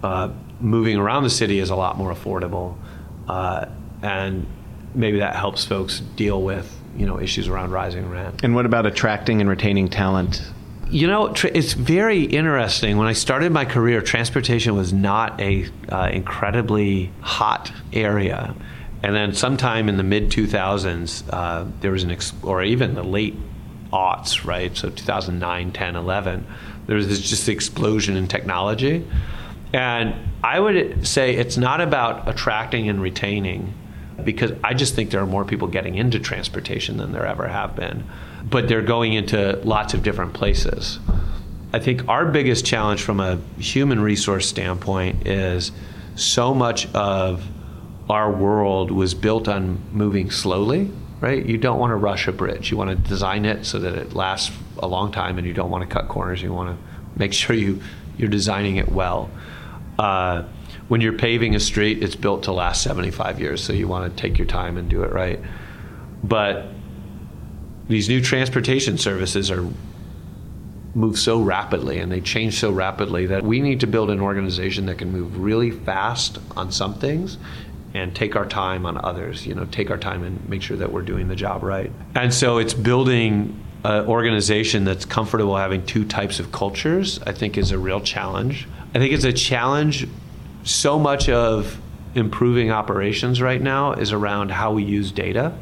[0.02, 0.30] uh,
[0.60, 2.76] moving around the city is a lot more affordable.
[3.28, 3.66] Uh,
[4.02, 4.46] and
[4.94, 8.42] maybe that helps folks deal with you know issues around rising rent.
[8.42, 10.42] And what about attracting and retaining talent?
[10.90, 12.96] You know, it's very interesting.
[12.96, 18.54] When I started my career, transportation was not a uh, incredibly hot area,
[19.02, 23.04] and then sometime in the mid 2000s, uh, there was an ex- or even the
[23.04, 23.36] late
[23.92, 24.76] aughts, right?
[24.76, 26.46] So 2009, 10, 11,
[26.86, 29.06] there was this just explosion in technology,
[29.72, 33.74] and I would say it's not about attracting and retaining
[34.24, 37.76] because I just think there are more people getting into transportation than there ever have
[37.76, 38.04] been.
[38.42, 40.98] But they're going into lots of different places.
[41.72, 45.72] I think our biggest challenge from a human resource standpoint is
[46.16, 47.46] so much of
[48.08, 51.44] our world was built on moving slowly, right?
[51.44, 52.70] You don't want to rush a bridge.
[52.70, 55.70] You want to design it so that it lasts a long time and you don't
[55.70, 56.42] want to cut corners.
[56.42, 57.80] You want to make sure you,
[58.18, 59.30] you're designing it well.
[59.98, 60.44] Uh,
[60.90, 64.20] when you're paving a street, it's built to last 75 years, so you want to
[64.20, 65.38] take your time and do it right.
[66.24, 66.66] But
[67.86, 69.64] these new transportation services are
[70.96, 74.86] move so rapidly and they change so rapidly that we need to build an organization
[74.86, 77.38] that can move really fast on some things
[77.94, 80.90] and take our time on others you know take our time and make sure that
[80.92, 86.04] we're doing the job right and so it's building an organization that's comfortable having two
[86.04, 90.08] types of cultures i think is a real challenge i think it's a challenge
[90.64, 91.80] so much of
[92.14, 95.56] improving operations right now is around how we use data.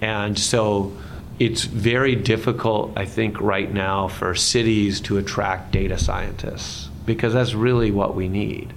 [0.00, 0.96] And so
[1.38, 7.54] it's very difficult, I think, right now for cities to attract data scientists because that's
[7.54, 8.72] really what we need.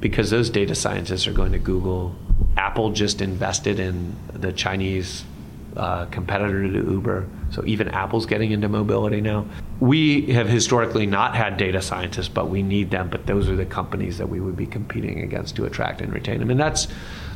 [0.00, 2.14] Because those data scientists are going to Google.
[2.56, 5.24] Apple just invested in the Chinese
[5.76, 7.26] uh, competitor to Uber.
[7.50, 9.46] So even Apple's getting into mobility now.
[9.80, 13.08] We have historically not had data scientists, but we need them.
[13.08, 16.40] But those are the companies that we would be competing against to attract and retain
[16.40, 16.50] them.
[16.50, 16.88] And that's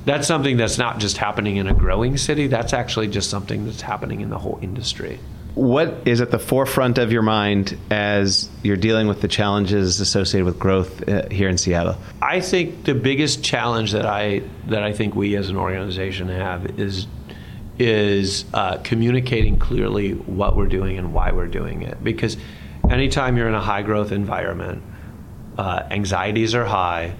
[0.05, 2.49] that's something that's not just happening in a growing city.
[2.49, 5.21] That's actually just something that's happening in the whole industry.
[5.55, 10.47] What is at the forefront of your mind as you're dealing with the challenges associated
[10.47, 11.97] with growth uh, here in Seattle?
[12.23, 16.81] I think the biggest challenge that I that I think we as an organization have
[16.81, 17.07] is
[17.83, 22.03] is uh, communicating clearly what we're doing and why we're doing it.
[22.03, 22.37] Because
[22.89, 24.83] anytime you're in a high growth environment,
[25.59, 27.15] uh, anxieties are high.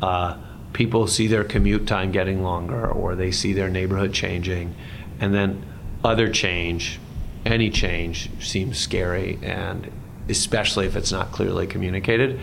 [0.00, 0.38] Uh,
[0.72, 4.74] people see their commute time getting longer, or they see their neighborhood changing,
[5.20, 5.64] and then
[6.04, 6.98] other change,
[7.44, 9.90] any change, seems scary and
[10.28, 12.40] especially if it's not clearly communicated.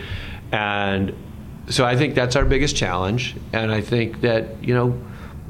[0.52, 1.14] And
[1.68, 3.34] so I think that's our biggest challenge.
[3.52, 4.98] And I think that, you know,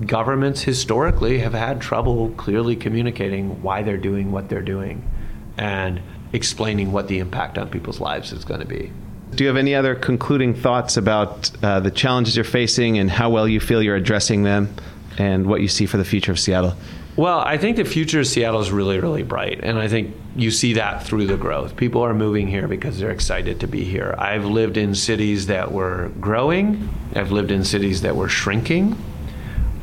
[0.07, 5.09] governments historically have had trouble clearly communicating why they're doing what they're doing
[5.57, 6.01] and
[6.33, 8.91] explaining what the impact on people's lives is going to be.
[9.35, 13.31] Do you have any other concluding thoughts about uh, the challenges you're facing and how
[13.31, 14.75] well you feel you're addressing them
[15.19, 16.75] and what you see for the future of Seattle?
[17.17, 19.61] Well, I think the future of Seattle is really, really bright.
[19.63, 21.77] And I think you see that through the growth.
[21.77, 24.17] People are moving here because they're excited to be here.
[24.19, 28.97] I've lived in cities that were growing, I've lived in cities that were shrinking,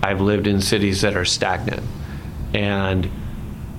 [0.04, 1.84] I've lived in cities that are stagnant.
[2.54, 3.10] And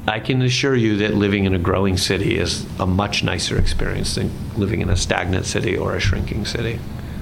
[0.07, 4.15] I can assure you that living in a growing city is a much nicer experience
[4.17, 6.79] than living in a stagnant city or a shrinking city.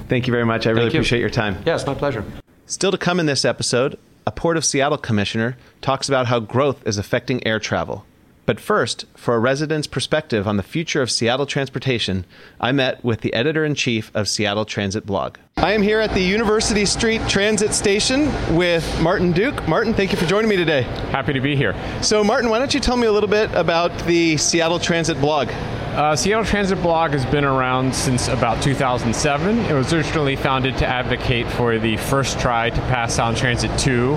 [0.07, 0.67] Thank you very much.
[0.67, 0.89] I really you.
[0.89, 1.61] appreciate your time.
[1.65, 2.25] Yeah, it's my pleasure.
[2.65, 6.85] Still to come in this episode, a Port of Seattle commissioner talks about how growth
[6.87, 8.05] is affecting air travel.
[8.45, 12.25] But first, for a resident's perspective on the future of Seattle transportation,
[12.59, 15.37] I met with the editor in chief of Seattle Transit Blog.
[15.57, 19.67] I am here at the University Street Transit Station with Martin Duke.
[19.67, 20.81] Martin, thank you for joining me today.
[21.11, 21.75] Happy to be here.
[22.01, 25.49] So, Martin, why don't you tell me a little bit about the Seattle Transit Blog?
[25.49, 29.59] Uh, Seattle Transit Blog has been around since about 2007.
[29.59, 34.15] It was originally founded to advocate for the first try to pass Sound Transit 2,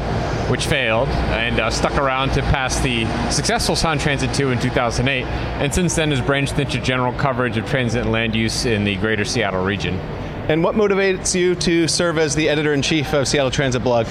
[0.49, 5.25] which failed, and uh, stuck around to pass the successful Sound Transit 2 in 2008,
[5.25, 8.97] and since then has branched into general coverage of transit and land use in the
[8.97, 10.01] greater Seattle region.
[10.47, 14.07] And what motivates you to serve as the editor in chief of Seattle Transit Blog?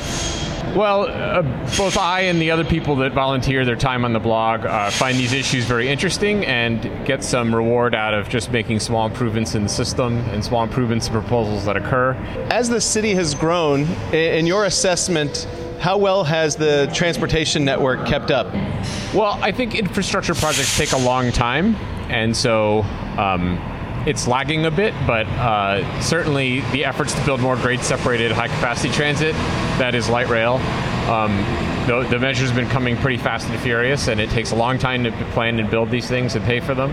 [0.76, 1.44] Well, uh,
[1.78, 5.16] both I and the other people that volunteer their time on the blog uh, find
[5.16, 9.62] these issues very interesting and get some reward out of just making small improvements in
[9.62, 12.14] the system and small improvements in proposals that occur.
[12.50, 15.48] As the city has grown, in your assessment,
[15.80, 18.52] how well has the transportation network kept up?
[19.14, 21.76] Well, I think infrastructure projects take a long time,
[22.10, 22.82] and so
[23.20, 23.60] um,
[24.06, 28.48] it's lagging a bit, but uh, certainly the efforts to build more grade separated high
[28.48, 29.34] capacity transit,
[29.80, 30.56] that is light rail,
[31.10, 31.32] um,
[31.88, 35.04] the, the measure's been coming pretty fast and furious, and it takes a long time
[35.04, 36.92] to plan and build these things and pay for them.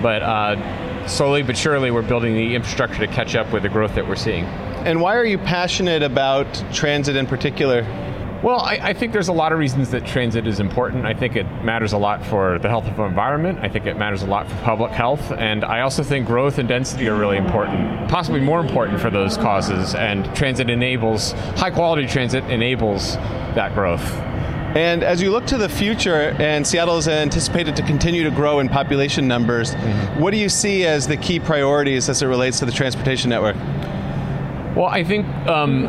[0.00, 3.96] But uh, slowly but surely, we're building the infrastructure to catch up with the growth
[3.96, 4.44] that we're seeing.
[4.44, 7.82] And why are you passionate about transit in particular?
[8.42, 11.04] Well, I, I, think there's a lot of reasons that transit is important.
[11.04, 13.58] I think it matters a lot for the health of the environment.
[13.62, 15.32] I think it matters a lot for public health.
[15.32, 19.36] And I also think growth and density are really important, possibly more important for those
[19.36, 19.96] causes.
[19.96, 23.16] And transit enables, high quality transit enables
[23.56, 24.04] that growth.
[24.76, 28.60] And as you look to the future, and Seattle is anticipated to continue to grow
[28.60, 30.20] in population numbers, mm-hmm.
[30.20, 33.56] what do you see as the key priorities as it relates to the transportation network?
[34.78, 35.86] Well, I think um,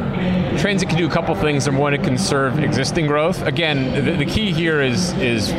[0.57, 1.67] transit can do a couple things.
[1.67, 3.39] Number one, it can serve existing growth.
[3.43, 5.49] Again, the, the key here is is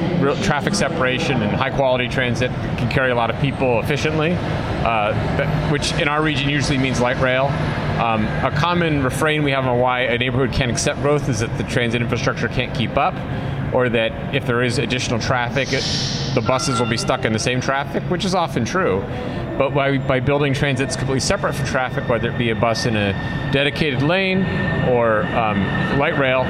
[0.44, 5.92] traffic separation and high quality transit can carry a lot of people efficiently, uh, which
[5.92, 7.44] in our region usually means light rail.
[8.02, 11.56] Um, a common refrain we have on why a neighborhood can't accept growth is that
[11.56, 13.14] the transit infrastructure can't keep up,
[13.72, 15.84] or that if there is additional traffic, it,
[16.34, 19.04] the buses will be stuck in the same traffic, which is often true.
[19.61, 22.96] But by, by building transits completely separate from traffic, whether it be a bus in
[22.96, 23.12] a
[23.53, 24.42] dedicated lane
[24.88, 25.61] or um,
[25.99, 26.44] light rail,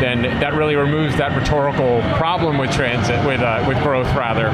[0.00, 4.46] then that really removes that rhetorical problem with transit, with, uh, with growth rather.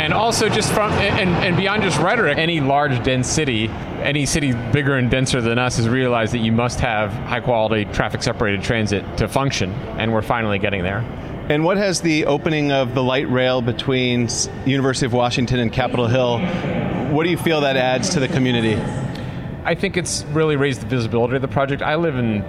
[0.00, 3.68] And also, just from and, and beyond just rhetoric, any large, dense city,
[4.00, 7.84] any city bigger and denser than us, has realized that you must have high quality,
[7.92, 11.04] traffic separated transit to function, and we're finally getting there.
[11.46, 14.30] And what has the opening of the light rail between
[14.64, 16.38] University of Washington and Capitol Hill?
[17.14, 18.80] What do you feel that adds to the community?
[19.62, 21.82] I think it's really raised the visibility of the project.
[21.82, 22.42] I live in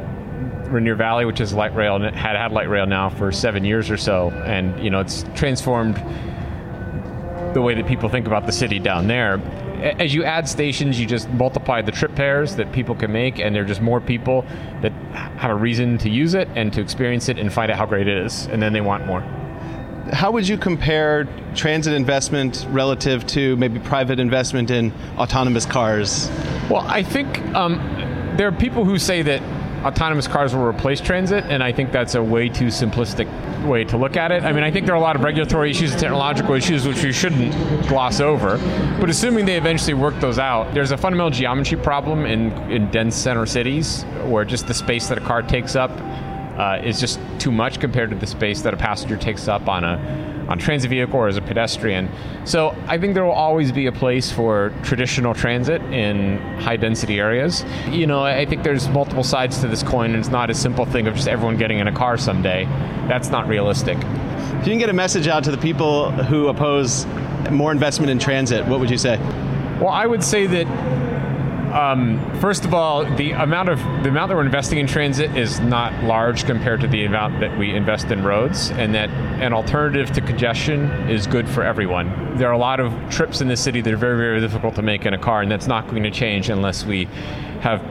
[0.71, 3.65] Rainier Valley, which is light rail, and it had had light rail now for seven
[3.65, 5.97] years or so, and you know it's transformed
[7.53, 9.41] the way that people think about the city down there.
[9.81, 13.55] As you add stations, you just multiply the trip pairs that people can make, and
[13.55, 14.45] there are just more people
[14.81, 14.91] that
[15.37, 18.07] have a reason to use it and to experience it and find out how great
[18.07, 19.21] it is, and then they want more.
[20.13, 26.29] How would you compare transit investment relative to maybe private investment in autonomous cars?
[26.69, 27.77] Well, I think um,
[28.37, 29.41] there are people who say that
[29.85, 33.27] autonomous cars will replace transit, and I think that's a way too simplistic
[33.65, 34.43] way to look at it.
[34.43, 37.03] I mean, I think there are a lot of regulatory issues and technological issues which
[37.03, 37.53] we shouldn't
[37.87, 38.57] gloss over,
[38.99, 43.15] but assuming they eventually work those out, there's a fundamental geometry problem in, in dense
[43.15, 45.91] center cities where just the space that a car takes up
[46.57, 49.83] uh, is just too much compared to the space that a passenger takes up on
[49.83, 52.09] a on transit vehicle or as a pedestrian.
[52.45, 57.19] So I think there will always be a place for traditional transit in high density
[57.19, 57.65] areas.
[57.89, 60.85] You know, I think there's multiple sides to this coin, and it's not a simple
[60.85, 62.65] thing of just everyone getting in a car someday.
[63.07, 63.97] That's not realistic.
[63.97, 67.05] If you can get a message out to the people who oppose
[67.51, 69.17] more investment in transit, what would you say?
[69.79, 70.65] Well, I would say that
[71.75, 75.59] um, first of all, the amount of the amount that we're investing in transit is
[75.59, 80.09] not large compared to the amount that we invest in roads, and that an alternative
[80.13, 82.37] to congestion is good for everyone.
[82.37, 84.81] There are a lot of trips in the city that are very, very difficult to
[84.81, 87.05] make in a car, and that's not going to change unless we
[87.59, 87.83] have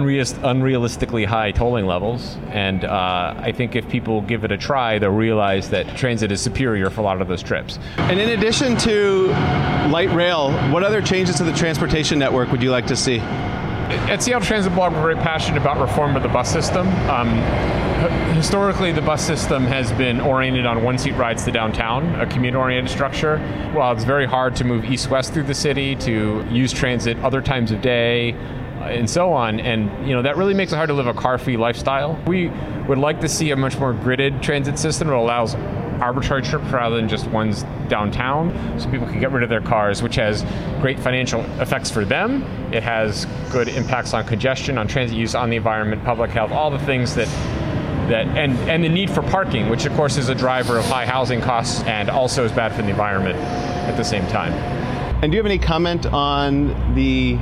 [0.00, 2.36] unrealistically high tolling levels.
[2.48, 6.40] And uh, I think if people give it a try, they'll realize that transit is
[6.40, 7.78] superior for a lot of those trips.
[7.98, 9.28] And in addition to
[9.90, 13.20] light rail, what other changes to the transportation network would you like to see?
[13.84, 16.88] At Seattle Transit Blog, we're very passionate about reform of the bus system.
[17.08, 17.28] Um,
[18.34, 22.54] historically, the bus system has been oriented on one seat rides to downtown, a commute
[22.54, 23.38] oriented structure.
[23.72, 27.42] While it's very hard to move east west through the city, to use transit other
[27.42, 28.34] times of day,
[28.90, 29.60] and so on.
[29.60, 32.20] And you know that really makes it hard to live a car-free lifestyle.
[32.26, 32.50] We
[32.88, 35.54] would like to see a much more gridded transit system that allows
[36.00, 40.02] arbitrary trips rather than just ones downtown so people can get rid of their cars
[40.02, 40.42] which has
[40.80, 45.50] great financial effects for them it has good impacts on congestion on transit use on
[45.50, 47.28] the environment public health all the things that
[48.08, 51.06] that and and the need for parking which of course is a driver of high
[51.06, 54.52] housing costs and also is bad for the environment at the same time
[55.22, 57.38] and do you have any comment on the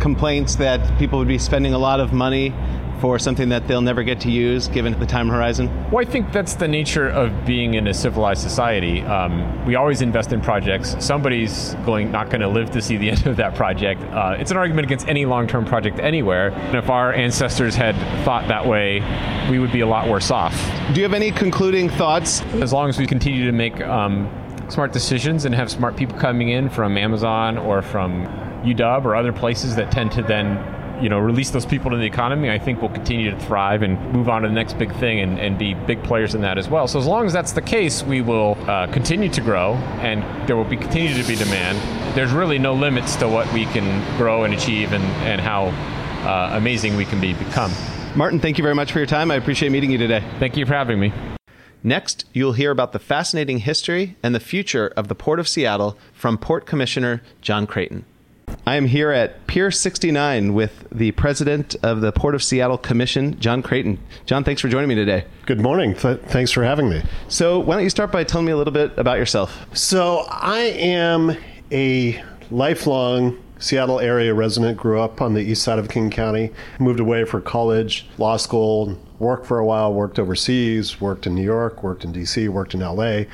[0.00, 2.52] complaints that people would be spending a lot of money
[3.00, 5.68] for something that they'll never get to use given the time horizon?
[5.90, 9.02] Well, I think that's the nature of being in a civilized society.
[9.02, 10.96] Um, we always invest in projects.
[11.04, 14.00] Somebody's going not going to live to see the end of that project.
[14.04, 16.50] Uh, it's an argument against any long-term project anywhere.
[16.50, 19.00] And if our ancestors had thought that way,
[19.50, 20.54] we would be a lot worse off.
[20.94, 22.40] Do you have any concluding thoughts?
[22.54, 24.30] As long as we continue to make um,
[24.70, 28.24] smart decisions and have smart people coming in from Amazon or from
[28.64, 30.58] UW or other places that tend to then
[31.02, 34.12] you know release those people to the economy i think will continue to thrive and
[34.12, 36.68] move on to the next big thing and, and be big players in that as
[36.68, 36.86] well.
[36.86, 40.56] So as long as that's the case we will uh, continue to grow and there
[40.56, 41.78] will be continue to be demand.
[42.16, 45.66] There's really no limits to what we can grow and achieve and, and how
[46.28, 47.72] uh, amazing we can be become.
[48.14, 49.30] Martin thank you very much for your time.
[49.30, 50.22] I appreciate meeting you today.
[50.38, 51.12] Thank you for having me.
[51.82, 55.98] Next, you'll hear about the fascinating history and the future of the Port of Seattle
[56.14, 58.06] from Port Commissioner John Creighton.
[58.66, 63.38] I am here at Pier 69 with the president of the Port of Seattle Commission,
[63.38, 63.98] John Creighton.
[64.24, 65.26] John, thanks for joining me today.
[65.44, 65.94] Good morning.
[65.94, 67.02] Th- thanks for having me.
[67.28, 69.66] So, why don't you start by telling me a little bit about yourself?
[69.76, 71.36] So, I am
[71.70, 77.00] a lifelong Seattle area resident, grew up on the east side of King County, moved
[77.00, 81.82] away for college, law school, worked for a while, worked overseas, worked in New York,
[81.82, 83.24] worked in DC, worked in LA.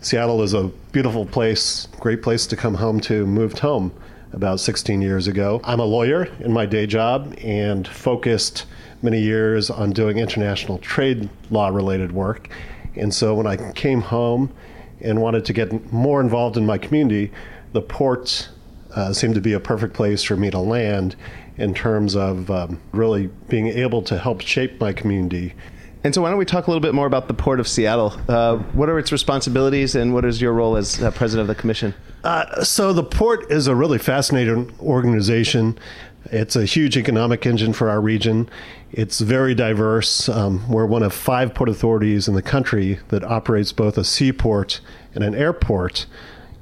[0.00, 3.92] Seattle is a beautiful place, great place to come home to, moved home
[4.32, 5.60] about 16 years ago.
[5.64, 8.66] I'm a lawyer in my day job and focused
[9.02, 12.48] many years on doing international trade law related work.
[12.96, 14.52] And so when I came home
[15.00, 17.32] and wanted to get more involved in my community,
[17.72, 18.48] the port
[18.94, 21.16] uh, seemed to be a perfect place for me to land
[21.56, 25.54] in terms of um, really being able to help shape my community
[26.02, 28.14] and so, why don't we talk a little bit more about the Port of Seattle?
[28.28, 31.60] Uh, what are its responsibilities, and what is your role as uh, president of the
[31.60, 31.94] commission?
[32.24, 35.78] Uh, so, the port is a really fascinating organization.
[36.26, 38.48] It's a huge economic engine for our region.
[38.92, 40.28] It's very diverse.
[40.28, 44.80] Um, we're one of five port authorities in the country that operates both a seaport
[45.14, 46.06] and an airport.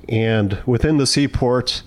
[0.08, 1.82] And within the seaport,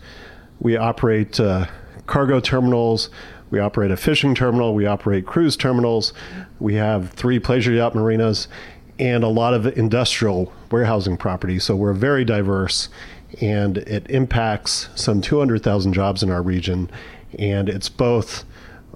[0.59, 1.67] we operate uh,
[2.07, 3.09] cargo terminals,
[3.49, 6.13] we operate a fishing terminal, we operate cruise terminals,
[6.61, 8.47] we have three pleasure yacht marinas,
[8.99, 11.57] and a lot of industrial warehousing property.
[11.57, 12.87] So we're very diverse,
[13.41, 16.89] and it impacts some 200,000 jobs in our region.
[17.39, 18.45] And it's both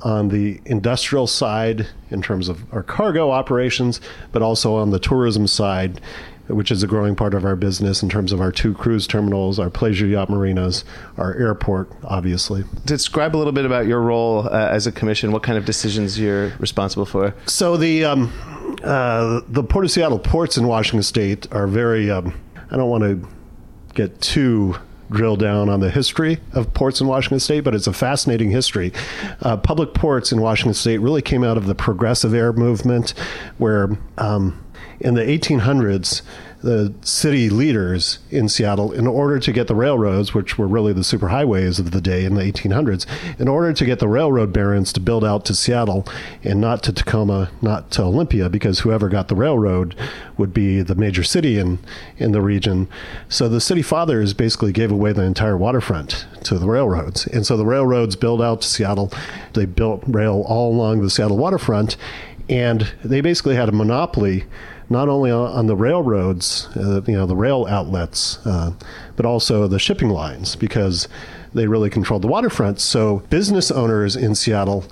[0.04, 4.00] on the industrial side in terms of our cargo operations,
[4.32, 6.00] but also on the tourism side
[6.48, 9.60] which is a growing part of our business in terms of our two cruise terminals,
[9.60, 10.86] our pleasure yacht marinas,
[11.18, 12.64] our airport, obviously.
[12.86, 15.32] Describe a little bit about your role uh, as a commission.
[15.32, 17.34] What kind of decisions you're responsible for?
[17.46, 18.32] So the um,
[18.84, 22.12] uh, the Port of Seattle ports in Washington State are very.
[22.12, 22.40] Um,
[22.72, 23.28] I don't want to
[23.94, 24.76] get too
[25.12, 28.92] drill down on the history of ports in Washington State, but it's a fascinating history.
[29.42, 33.12] Uh, public ports in Washington State really came out of the progressive era movement,
[33.58, 34.65] where um,
[35.00, 36.22] in the 1800s,
[36.66, 41.02] the city leaders in Seattle, in order to get the railroads, which were really the
[41.02, 43.06] superhighways of the day in the 1800s,
[43.40, 46.08] in order to get the railroad barons to build out to Seattle
[46.44, 49.96] and not to Tacoma, not to Olympia, because whoever got the railroad
[50.38, 51.78] would be the major city in,
[52.18, 52.88] in the region.
[53.30, 57.28] So the city fathers basically gave away the entire waterfront to the railroads.
[57.28, 59.12] And so the railroads built out to Seattle.
[59.54, 61.96] They built rail all along the Seattle waterfront.
[62.50, 64.46] And they basically had a monopoly
[64.90, 68.72] not only on the railroads, uh, you know, the rail outlets, uh,
[69.16, 71.08] but also the shipping lines because
[71.54, 72.80] they really controlled the waterfront.
[72.80, 74.86] So business owners in Seattle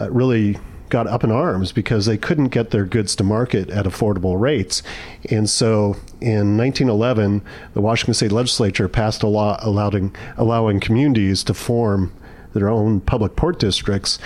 [0.00, 0.58] uh, really
[0.90, 4.82] got up in arms because they couldn't get their goods to market at affordable rates.
[5.30, 11.54] And so in 1911, the Washington State Legislature passed a law allowing, allowing communities to
[11.54, 12.12] form
[12.52, 14.18] their own public port districts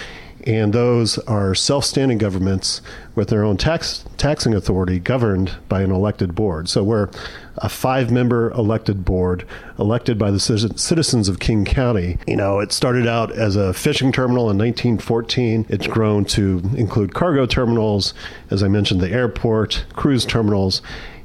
[0.47, 2.81] and those are self-standing governments
[3.17, 6.69] with their own tax taxing authority governed by an elected board.
[6.69, 7.11] So we're
[7.59, 9.45] a five-member elected board
[9.79, 12.19] elected by the citizens of King County.
[12.29, 15.67] You know, it started out as a fishing terminal in 1914.
[15.69, 18.15] It's grown to include cargo terminals,
[18.51, 20.81] as I mentioned, the airport, cruise terminals,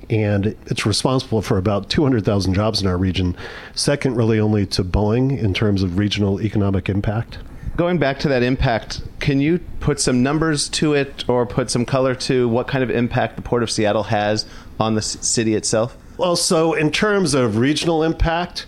[0.10, 3.36] and it's responsible for about 200,000 jobs in our region,
[3.76, 7.38] second really only to Boeing in terms of regional economic impact
[7.82, 11.84] going back to that impact, can you put some numbers to it or put some
[11.84, 14.46] color to what kind of impact the Port of Seattle has
[14.80, 15.98] on the city itself?
[16.16, 18.68] Well, so in terms of regional impact,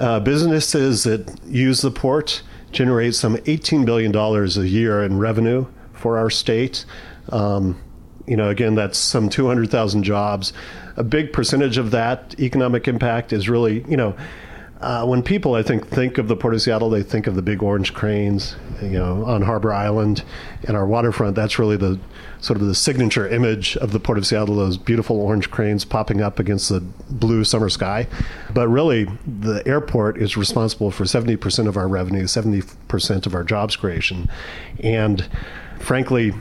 [0.00, 2.42] uh, businesses that use the port
[2.72, 6.86] generate some $18 billion a year in revenue for our state.
[7.28, 7.78] Um,
[8.26, 10.54] you know, again, that's some 200,000 jobs.
[10.96, 14.16] A big percentage of that economic impact is really, you know,
[14.84, 17.42] uh, when people, I think, think of the Port of Seattle, they think of the
[17.42, 20.22] big orange cranes, you know, on Harbor Island
[20.64, 21.34] and our waterfront.
[21.34, 21.98] That's really the
[22.42, 26.20] sort of the signature image of the Port of Seattle, those beautiful orange cranes popping
[26.20, 28.06] up against the blue summer sky.
[28.52, 33.76] But really, the airport is responsible for 70% of our revenue, 70% of our jobs
[33.76, 34.28] creation.
[34.80, 35.26] And
[35.78, 36.34] frankly,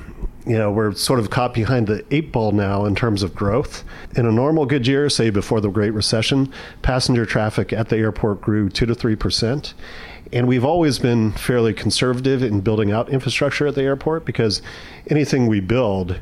[0.45, 3.83] you know, we're sort of caught behind the eight ball now in terms of growth.
[4.15, 8.41] In a normal good year, say before the Great Recession, passenger traffic at the airport
[8.41, 9.73] grew 2 to 3%.
[10.33, 14.61] And we've always been fairly conservative in building out infrastructure at the airport because
[15.07, 16.19] anything we build,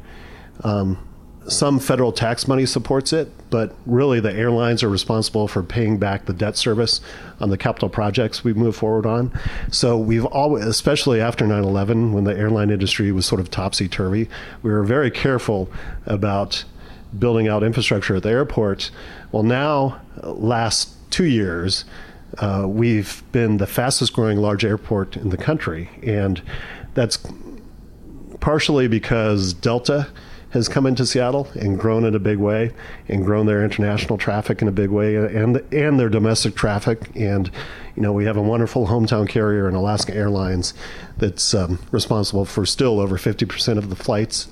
[0.64, 1.00] um,
[1.48, 6.26] some federal tax money supports it, but really the airlines are responsible for paying back
[6.26, 7.02] the debt service
[7.40, 9.32] on the capital projects we move forward on.
[9.72, 13.88] So we've always, especially after 9 11, when the airline industry was sort of topsy
[13.88, 14.30] turvy,
[14.62, 15.70] we were very careful
[16.06, 16.64] about
[17.18, 18.92] building out infrastructure at the airport.
[19.32, 21.86] Well, now, last two years,
[22.38, 25.90] uh, we've been the fastest growing large airport in the country.
[26.04, 26.42] And
[26.94, 27.20] that's
[28.40, 30.08] partially because Delta
[30.52, 32.72] has come into Seattle and grown in a big way
[33.08, 37.10] and grown their international traffic in a big way and and their domestic traffic.
[37.16, 37.50] And
[37.96, 40.74] you know we have a wonderful hometown carrier in Alaska Airlines
[41.18, 44.50] that's um, responsible for still over 50% of the flights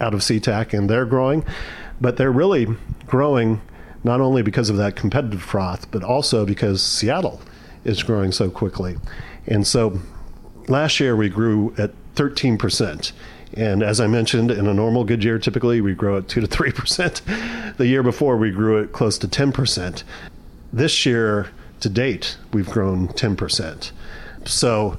[0.00, 1.44] out of SeaTac and they're growing.
[2.00, 2.66] But they're really
[3.06, 3.60] growing
[4.04, 7.40] not only because of that competitive froth but also because Seattle
[7.84, 8.96] is growing so quickly.
[9.46, 10.00] And so
[10.66, 13.12] last year we grew at 13%
[13.54, 16.46] and as I mentioned, in a normal good year, typically we grow at 2 to
[16.46, 17.76] 3%.
[17.76, 20.02] The year before, we grew at close to 10%.
[20.72, 21.48] This year,
[21.80, 23.92] to date, we've grown 10%.
[24.44, 24.98] So,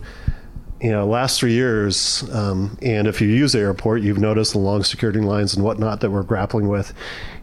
[0.81, 4.59] you know, last three years, um, and if you use the airport, you've noticed the
[4.59, 6.93] long security lines and whatnot that we're grappling with.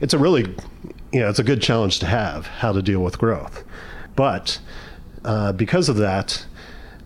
[0.01, 0.55] It's a really,
[1.13, 3.63] you know, it's a good challenge to have how to deal with growth.
[4.17, 4.59] But
[5.25, 6.47] uh, because of that,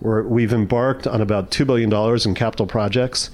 [0.00, 1.92] we have embarked on about $2 billion
[2.24, 3.30] in capital projects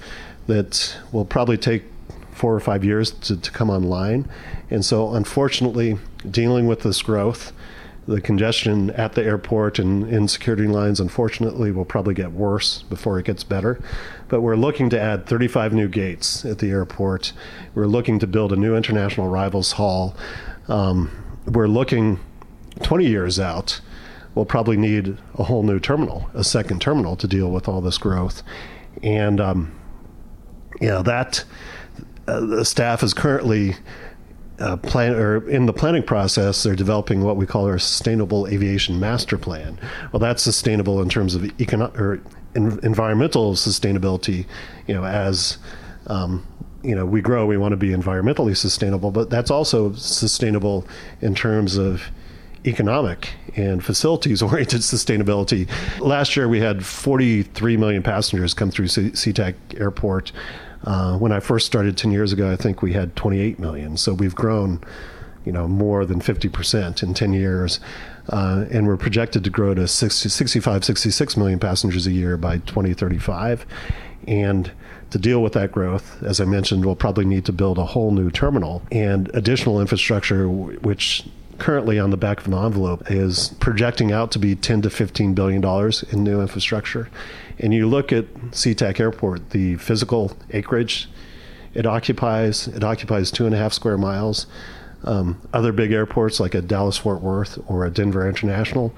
[0.47, 1.83] that will probably take
[2.31, 4.29] four or five years to, to come online.
[4.69, 5.97] And so, unfortunately,
[6.29, 7.51] dealing with this growth,
[8.07, 13.19] the congestion at the airport and in security lines, unfortunately, will probably get worse before
[13.19, 13.81] it gets better.
[14.29, 17.33] But we're looking to add 35 new gates at the airport.
[17.75, 20.15] We're looking to build a new international arrivals hall.
[20.69, 21.11] Um,
[21.45, 22.19] we're looking
[22.81, 23.81] 20 years out.
[24.35, 27.97] We'll probably need a whole new terminal, a second terminal to deal with all this
[27.97, 28.43] growth.
[29.03, 29.76] And um,
[30.81, 31.43] you know that
[32.27, 33.75] uh, the staff is currently
[34.59, 38.99] uh, plan or in the planning process, they're developing what we call our sustainable aviation
[38.99, 39.79] master plan.
[40.11, 42.21] Well, that's sustainable in terms of economic or
[42.55, 44.45] in, environmental sustainability.
[44.87, 45.57] You know, as
[46.07, 46.45] um,
[46.83, 50.87] you know, we grow, we want to be environmentally sustainable, but that's also sustainable
[51.21, 52.03] in terms of
[52.65, 55.69] economic and facilities oriented sustainability.
[55.99, 60.31] Last year, we had 43 million passengers come through SeaTac Airport.
[60.87, 63.97] Uh, when I first started 10 years ago, I think we had 28 million.
[63.97, 64.79] So we've grown,
[65.43, 67.81] you know, more than 50% in 10 years.
[68.29, 72.59] Uh, and we're projected to grow to 60, 65, 66 million passengers a year by
[72.59, 73.65] 2035.
[74.29, 74.71] And
[75.09, 78.11] to deal with that growth, as I mentioned, we'll probably need to build a whole
[78.11, 81.25] new terminal and additional infrastructure, which
[81.59, 85.33] currently on the back of the envelope is projecting out to be 10 to 15
[85.33, 87.09] billion dollars in new infrastructure.
[87.59, 91.09] And you look at SeaTac Airport, the physical acreage
[91.73, 94.47] it occupies it occupies two and a half square miles.
[95.03, 98.93] Um, other big airports like a Dallas Fort Worth or a Denver International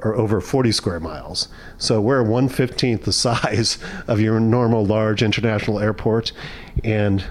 [0.00, 1.48] are over 40 square miles.
[1.76, 6.32] So we're 115th the size of your normal large international airport.
[6.82, 7.24] And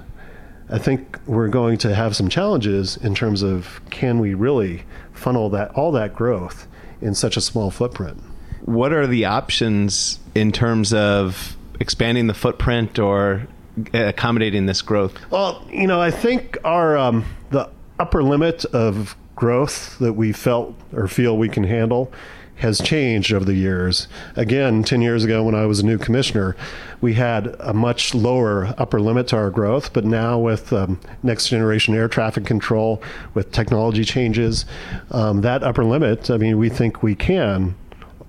[0.69, 5.49] I think we're going to have some challenges in terms of can we really funnel
[5.51, 6.67] that all that growth
[7.01, 8.21] in such a small footprint.
[8.61, 13.47] What are the options in terms of expanding the footprint or
[13.93, 15.13] accommodating this growth?
[15.31, 20.75] Well, you know, I think our um, the upper limit of growth that we felt
[20.93, 22.11] or feel we can handle
[22.57, 24.07] has changed over the years.
[24.35, 26.55] Again, 10 years ago when I was a new commissioner,
[27.01, 31.49] we had a much lower upper limit to our growth, but now with um, next
[31.49, 33.01] generation air traffic control,
[33.33, 34.65] with technology changes,
[35.11, 37.75] um, that upper limit, I mean, we think we can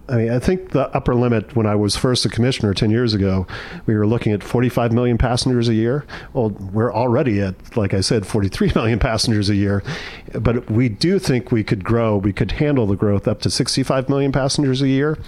[0.09, 3.13] I mean, I think the upper limit when I was first a commissioner 10 years
[3.13, 3.47] ago,
[3.85, 6.07] we were looking at 45 million passengers a year.
[6.33, 9.83] Well, we're already at, like I said, 43 million passengers a year.
[10.33, 14.09] But we do think we could grow, we could handle the growth up to 65
[14.09, 15.19] million passengers a year.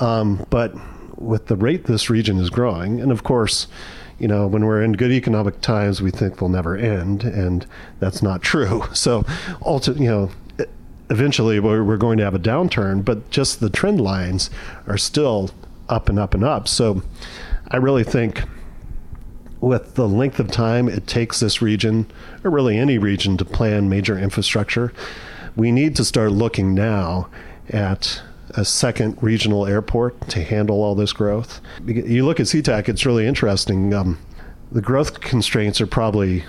[0.00, 0.74] Um, but
[1.18, 3.66] with the rate this region is growing, and of course,
[4.18, 7.66] you know, when we're in good economic times, we think they'll never end, and
[8.00, 8.82] that's not true.
[8.94, 9.24] So,
[9.64, 10.30] ultimately, you know,
[11.10, 14.50] eventually we're, going to have a downturn, but just the trend lines
[14.86, 15.50] are still
[15.88, 16.68] up and up and up.
[16.68, 17.02] So
[17.68, 18.42] I really think
[19.60, 22.06] with the length of time it takes this region,
[22.44, 24.92] or really any region, to plan major infrastructure,
[25.56, 27.28] we need to start looking now
[27.70, 31.60] at a second regional airport to handle all this growth.
[31.84, 33.92] You look at SeaTac, it's really interesting.
[33.92, 34.18] Um,
[34.70, 36.44] the growth constraints are probably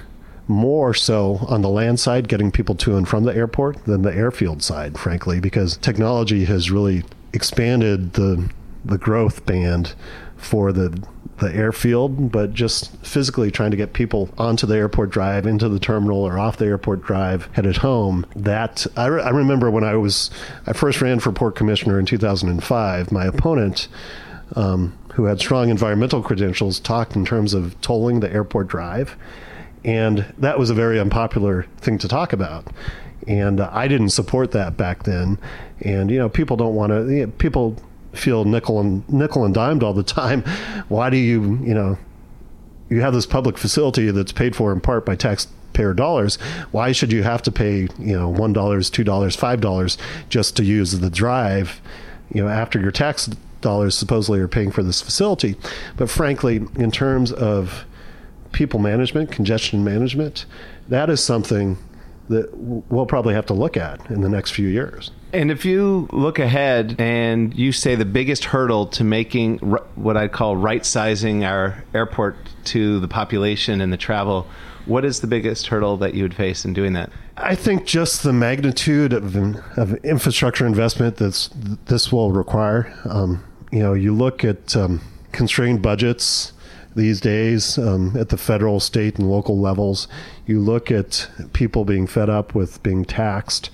[0.49, 4.13] more so on the land side, getting people to and from the airport, than the
[4.13, 8.49] airfield side, frankly, because technology has really expanded the
[8.83, 9.93] the growth band
[10.35, 11.01] for the
[11.37, 15.79] the airfield, but just physically trying to get people onto the airport drive, into the
[15.79, 18.25] terminal, or off the airport drive, headed home.
[18.35, 20.31] That I, re- I remember when I was
[20.65, 23.11] I first ran for port commissioner in 2005.
[23.11, 23.87] My opponent.
[24.55, 29.15] Um, who had strong environmental credentials talked in terms of tolling the airport drive
[29.83, 32.67] and that was a very unpopular thing to talk about.
[33.27, 35.37] And uh, I didn't support that back then.
[35.81, 37.77] And, you know, people don't want to, you know, people
[38.13, 40.41] feel nickel and nickel and dimed all the time.
[40.87, 41.97] Why do you, you know,
[42.89, 46.35] you have this public facility that's paid for in part by taxpayer dollars.
[46.71, 49.97] Why should you have to pay, you know, one dollars, two dollars, five dollars
[50.29, 51.81] just to use the drive,
[52.33, 53.27] you know, after your tax
[53.61, 55.55] dollars supposedly are paying for this facility?
[55.97, 57.85] But frankly, in terms of
[58.51, 60.45] people management, congestion management,
[60.87, 61.77] that is something
[62.29, 65.11] that we'll probably have to look at in the next few years.
[65.33, 70.31] And if you look ahead and you say the biggest hurdle to making what I'd
[70.31, 72.35] call right sizing our airport
[72.65, 74.47] to the population and the travel,
[74.85, 77.11] what is the biggest hurdle that you would face in doing that?
[77.37, 79.35] I think just the magnitude of,
[79.77, 81.49] of infrastructure investment that
[81.85, 82.93] this will require.
[83.05, 86.53] Um, you know, you look at um, constrained budgets
[86.95, 90.07] these days um, at the federal, state, and local levels.
[90.45, 93.69] You look at people being fed up with being taxed.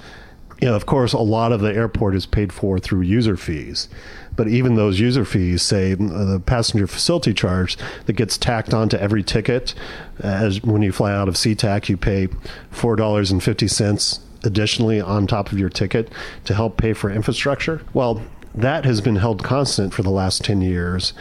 [0.61, 3.89] You know, of course, a lot of the airport is paid for through user fees.
[4.35, 8.97] But even those user fees, say uh, the passenger facility charge that gets tacked onto
[8.97, 9.73] every ticket,
[10.19, 12.27] as when you fly out of SeaTac, you pay
[12.69, 16.11] four dollars and fifty cents additionally on top of your ticket
[16.43, 17.81] to help pay for infrastructure.
[17.93, 18.21] Well,
[18.53, 21.13] that has been held constant for the last ten years,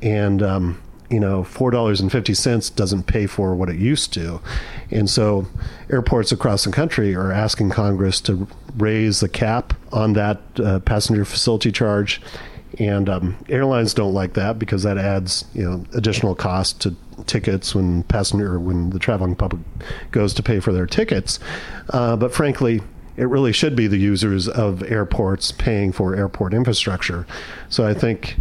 [0.00, 4.12] and um, you know, four dollars and fifty cents doesn't pay for what it used
[4.14, 4.40] to,
[4.90, 5.46] and so
[5.90, 8.46] airports across the country are asking Congress to
[8.76, 12.22] raise the cap on that uh, passenger facility charge,
[12.78, 16.94] and um, airlines don't like that because that adds you know additional cost to
[17.26, 19.62] tickets when passenger when the traveling public
[20.12, 21.38] goes to pay for their tickets,
[21.90, 22.80] uh, but frankly.
[23.16, 27.26] It really should be the users of airports paying for airport infrastructure.
[27.68, 28.38] So I think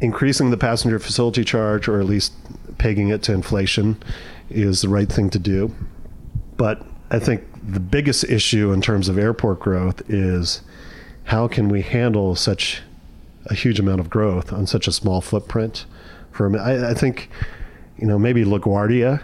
[0.00, 2.32] increasing the passenger facility charge or at least
[2.78, 4.02] pegging it to inflation
[4.50, 5.74] is the right thing to do.
[6.56, 10.62] But I think the biggest issue in terms of airport growth is
[11.24, 12.82] how can we handle such
[13.46, 15.86] a huge amount of growth on such a small footprint?
[16.32, 17.30] For I, I think,
[17.98, 19.22] you know, maybe LaGuardia.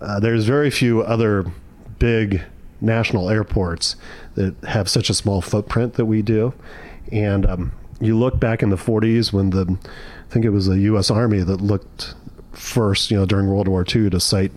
[0.00, 1.46] Uh, there's very few other
[1.98, 2.42] big
[2.80, 3.96] national airports
[4.34, 6.52] that have such a small footprint that we do,
[7.12, 10.78] and um, you look back in the 40s when the, I think it was the
[10.80, 11.10] U.S.
[11.10, 12.14] Army that looked
[12.52, 14.52] first, you know, during World War II to site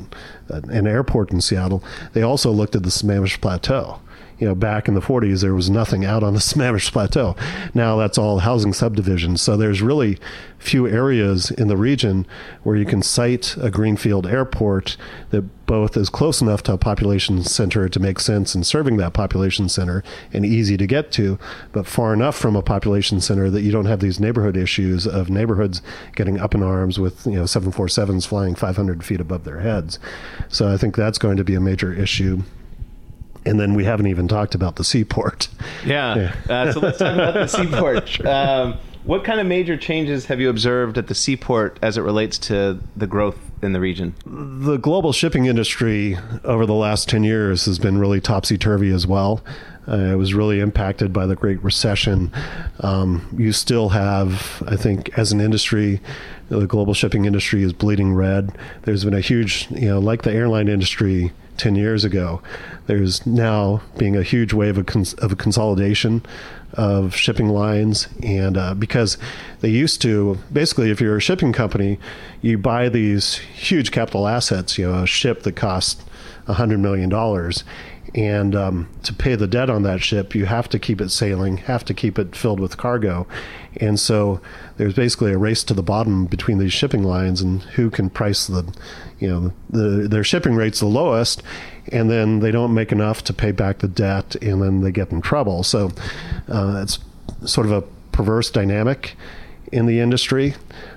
[0.49, 1.83] an airport in Seattle.
[2.13, 3.99] They also looked at the Sammamish Plateau.
[4.39, 7.35] You know, back in the 40s, there was nothing out on the Sammamish Plateau.
[7.73, 9.41] Now that's all housing subdivisions.
[9.41, 10.19] So there's really
[10.59, 12.25] few areas in the region
[12.63, 14.97] where you can site a greenfield airport
[15.29, 19.13] that both is close enough to a population center to make sense in serving that
[19.13, 21.37] population center and easy to get to,
[21.73, 25.29] but far enough from a population center that you don't have these neighborhood issues of
[25.29, 25.81] neighborhoods
[26.15, 29.99] getting up in arms with you know 747s flying 500 feet above their heads.
[30.47, 32.43] So I think that's going to be a major issue
[33.47, 35.49] and then we haven't even talked about the seaport.
[35.85, 36.33] Yeah.
[36.49, 36.53] yeah.
[36.53, 38.25] Uh, so let's talk about the seaport.
[38.25, 38.77] Um,
[39.07, 42.79] what kind of major changes have you observed at the seaport as it relates to
[42.97, 44.13] the growth in the region?
[44.25, 49.07] The global shipping industry over the last 10 years has been really topsy turvy as
[49.07, 49.41] well.
[49.87, 52.33] Uh, it was really impacted by the Great Recession.
[52.81, 56.01] Um, you still have, I think, as an industry,
[56.49, 58.57] the global shipping industry is bleeding red.
[58.81, 62.41] There's been a huge, you know, like the airline industry 10 years ago.
[62.87, 66.25] There's now being a huge wave of, cons- of a consolidation
[66.73, 68.07] of shipping lines.
[68.23, 69.17] And uh, because
[69.61, 71.99] they used to, basically, if you're a shipping company,
[72.41, 76.03] you buy these huge capital assets, you know, a ship that costs
[76.47, 77.11] $100 million.
[78.15, 81.57] And um, to pay the debt on that ship, you have to keep it sailing,
[81.57, 83.27] have to keep it filled with cargo.
[83.77, 84.41] And so
[84.77, 88.47] there's basically a race to the bottom between these shipping lines and who can price
[88.47, 88.73] the,
[89.19, 91.43] you know, the, their shipping rates the lowest.
[91.91, 95.11] And then they don't make enough to pay back the debt and then they get
[95.11, 95.63] in trouble.
[95.63, 95.91] So
[96.47, 96.99] uh, it's
[97.45, 99.15] sort of a perverse dynamic
[99.71, 100.55] in the industry.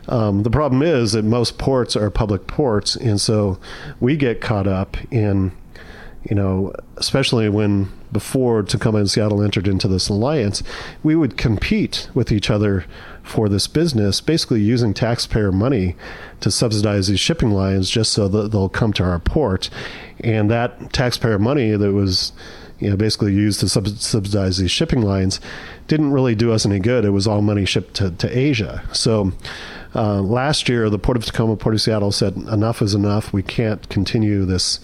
[0.08, 3.58] Um, the problem is that most ports are public ports, and so
[3.98, 5.52] we get caught up in
[6.28, 10.62] you know, especially when before Tacoma and Seattle entered into this alliance,
[11.02, 12.84] we would compete with each other
[13.22, 15.96] for this business, basically using taxpayer money
[16.40, 19.70] to subsidize these shipping lines just so that they'll come to our port.
[20.20, 22.32] And that taxpayer money that was,
[22.78, 25.40] you know, basically used to sub- subsidize these shipping lines
[25.86, 27.04] didn't really do us any good.
[27.04, 28.82] It was all money shipped to, to Asia.
[28.92, 29.32] So,
[29.94, 33.32] uh, last year, the Port of Tacoma, Port of Seattle said, enough is enough.
[33.32, 34.78] We can't continue this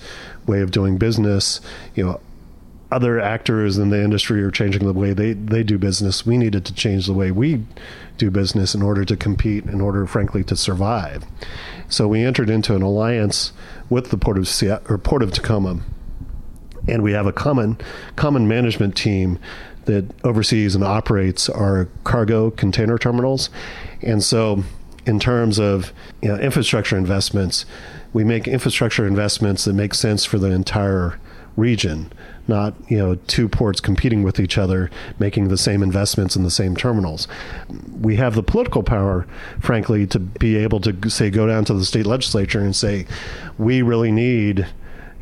[0.47, 1.61] way of doing business.
[1.95, 2.20] You know,
[2.91, 6.24] other actors in the industry are changing the way they, they do business.
[6.24, 7.64] We needed to change the way we
[8.16, 11.24] do business in order to compete, in order, frankly, to survive.
[11.89, 13.53] So we entered into an alliance
[13.91, 15.80] with the Port of Seattle, or Port of Tacoma,
[16.89, 17.78] and we have a common
[18.14, 19.39] common management team
[19.87, 23.51] that oversees and operates our cargo container terminals.
[24.03, 24.64] And so,
[25.07, 27.66] in terms of you know, infrastructure investments,
[28.12, 31.18] we make infrastructure investments that make sense for the entire
[31.57, 32.12] region
[32.49, 36.51] not you know two ports competing with each other making the same investments in the
[36.51, 37.28] same terminals.
[38.01, 39.26] We have the political power
[39.61, 43.07] frankly to be able to say go down to the state legislature and say
[43.59, 44.66] we really need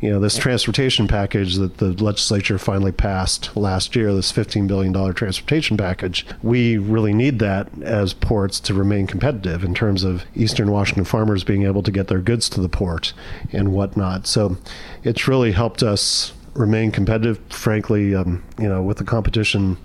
[0.01, 4.93] you know this transportation package that the legislature finally passed last year this 15 billion
[4.93, 6.25] dollar transportation package.
[6.43, 11.43] We really need that as ports to remain competitive in terms of eastern washington farmers
[11.43, 13.13] being able to get their goods to the port
[13.51, 14.27] and whatnot.
[14.27, 14.57] So
[15.03, 19.77] it's really helped us remain competitive frankly um, you know with the competition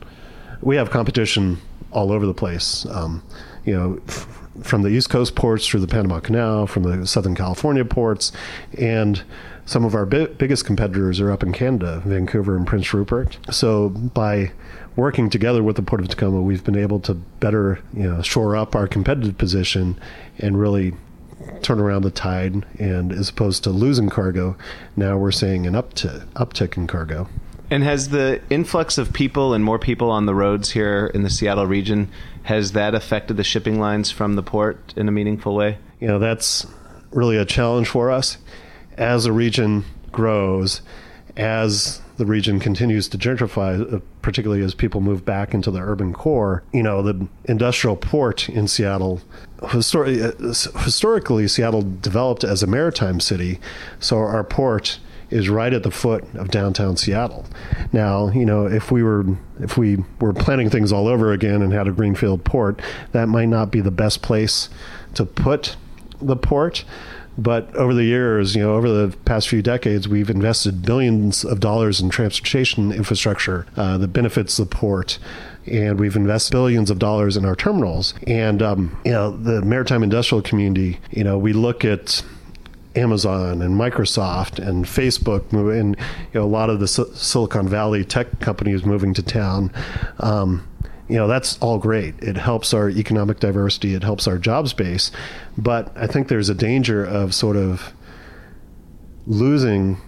[0.62, 1.58] we have competition
[1.92, 3.22] all over the place um,
[3.64, 4.26] you know f-
[4.62, 8.32] from the east coast ports through the panama canal from the southern california ports
[8.78, 9.22] and
[9.70, 13.38] some of our bi- biggest competitors are up in Canada, Vancouver and Prince Rupert.
[13.52, 14.50] So by
[14.96, 18.56] working together with the Port of Tacoma, we've been able to better, you know, shore
[18.56, 19.96] up our competitive position
[20.38, 20.94] and really
[21.62, 22.64] turn around the tide.
[22.78, 24.56] And as opposed to losing cargo,
[24.96, 27.28] now we're seeing an uptick, uptick in cargo.
[27.70, 31.30] And has the influx of people and more people on the roads here in the
[31.30, 32.10] Seattle region
[32.42, 35.78] has that affected the shipping lines from the port in a meaningful way?
[36.00, 36.66] You know, that's
[37.12, 38.38] really a challenge for us
[38.96, 40.82] as a region grows,
[41.36, 46.12] as the region continues to gentrify, uh, particularly as people move back into the urban
[46.12, 49.22] core, you know, the industrial port in Seattle,
[49.62, 53.58] uh, historically, Seattle developed as a maritime city,
[53.98, 55.00] so our port
[55.30, 57.46] is right at the foot of downtown Seattle.
[57.90, 59.24] Now, you know, if we were
[59.58, 63.48] if we were planning things all over again and had a greenfield port, that might
[63.48, 64.68] not be the best place
[65.14, 65.76] to put
[66.20, 66.84] the port.
[67.40, 71.58] But over the years, you know, over the past few decades, we've invested billions of
[71.58, 75.18] dollars in transportation infrastructure uh, that benefits the port
[75.66, 78.14] and we've invested billions of dollars in our terminals.
[78.26, 82.22] And um, you know, the maritime industrial community, you know, we look at
[82.96, 85.96] Amazon and Microsoft and Facebook, and
[86.32, 89.72] you know, a lot of the Silicon Valley tech companies moving to town.
[90.18, 90.66] Um,
[91.10, 95.10] you know that's all great it helps our economic diversity it helps our jobs base
[95.58, 97.92] but i think there's a danger of sort of
[99.26, 99.98] losing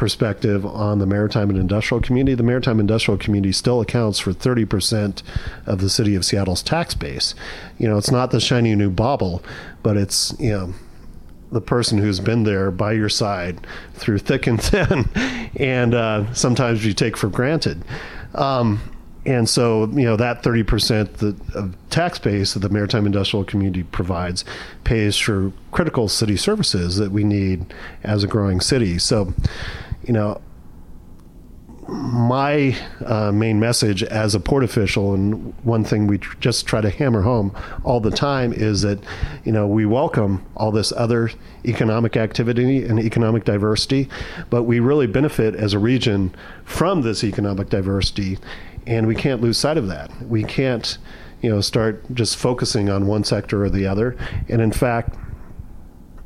[0.00, 5.22] perspective on the maritime and industrial community, the maritime industrial community still accounts for 30%
[5.66, 7.34] of the city of Seattle's tax base.
[7.76, 9.44] You know, it's not the shiny new bauble,
[9.82, 10.74] but it's, you know,
[11.52, 15.04] the person who's been there by your side through thick and thin,
[15.56, 17.84] and uh, sometimes you take for granted.
[18.34, 18.80] Um,
[19.26, 24.44] and so, you know, that 30% of tax base that the maritime industrial community provides
[24.84, 28.98] pays for critical city services that we need as a growing city.
[28.98, 29.34] So,
[30.06, 30.40] you know,
[31.90, 36.80] my uh, main message as a port official, and one thing we tr- just try
[36.80, 39.00] to hammer home all the time, is that
[39.44, 41.30] you know we welcome all this other
[41.64, 44.08] economic activity and economic diversity,
[44.50, 48.38] but we really benefit as a region from this economic diversity,
[48.86, 50.10] and we can't lose sight of that.
[50.22, 50.98] We can't,
[51.42, 54.16] you know, start just focusing on one sector or the other,
[54.48, 55.16] and in fact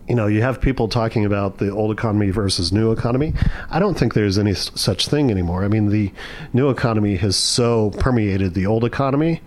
[0.09, 3.33] you know, you have people talking about the old economy versus new economy.
[3.71, 5.65] I don't think there's any such thing anymore.
[5.65, 6.13] I mean, the
[6.53, 9.41] new economy has so permeated the old economy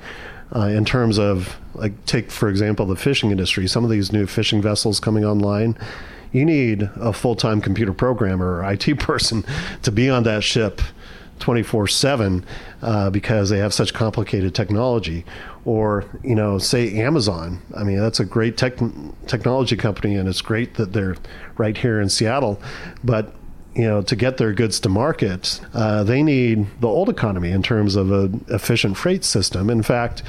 [0.55, 3.67] uh, in terms of, like, take, for example, the fishing industry.
[3.67, 5.77] Some of these new fishing vessels coming online,
[6.31, 9.45] you need a full time computer programmer or IT person
[9.83, 10.81] to be on that ship
[11.39, 12.45] 24 uh, 7
[13.11, 15.25] because they have such complicated technology
[15.67, 17.61] or you know say Amazon.
[17.75, 18.77] I mean that's a great tech,
[19.27, 21.17] technology company and it's great that they're
[21.57, 22.59] right here in Seattle,
[23.03, 23.35] but
[23.75, 27.61] you know to get their goods to market, uh, they need the old economy in
[27.61, 29.69] terms of an efficient freight system.
[29.69, 30.23] In fact,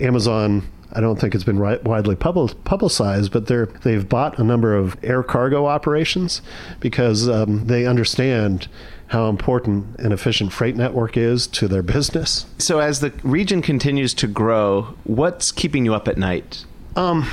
[0.00, 0.66] Amazon.
[0.90, 5.22] I don't think it's been widely publicized, but they're, they've bought a number of air
[5.22, 6.40] cargo operations
[6.80, 8.68] because um, they understand
[9.08, 12.46] how important an efficient freight network is to their business.
[12.58, 16.64] So, as the region continues to grow, what's keeping you up at night?
[16.94, 17.26] Um,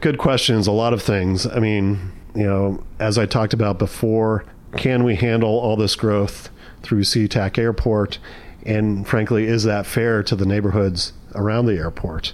[0.00, 0.66] good questions.
[0.66, 1.46] A lot of things.
[1.46, 4.44] I mean, you know, as I talked about before,
[4.76, 6.50] can we handle all this growth
[6.82, 8.18] through SeaTac Airport?
[8.66, 12.32] And frankly, is that fair to the neighborhoods around the airport?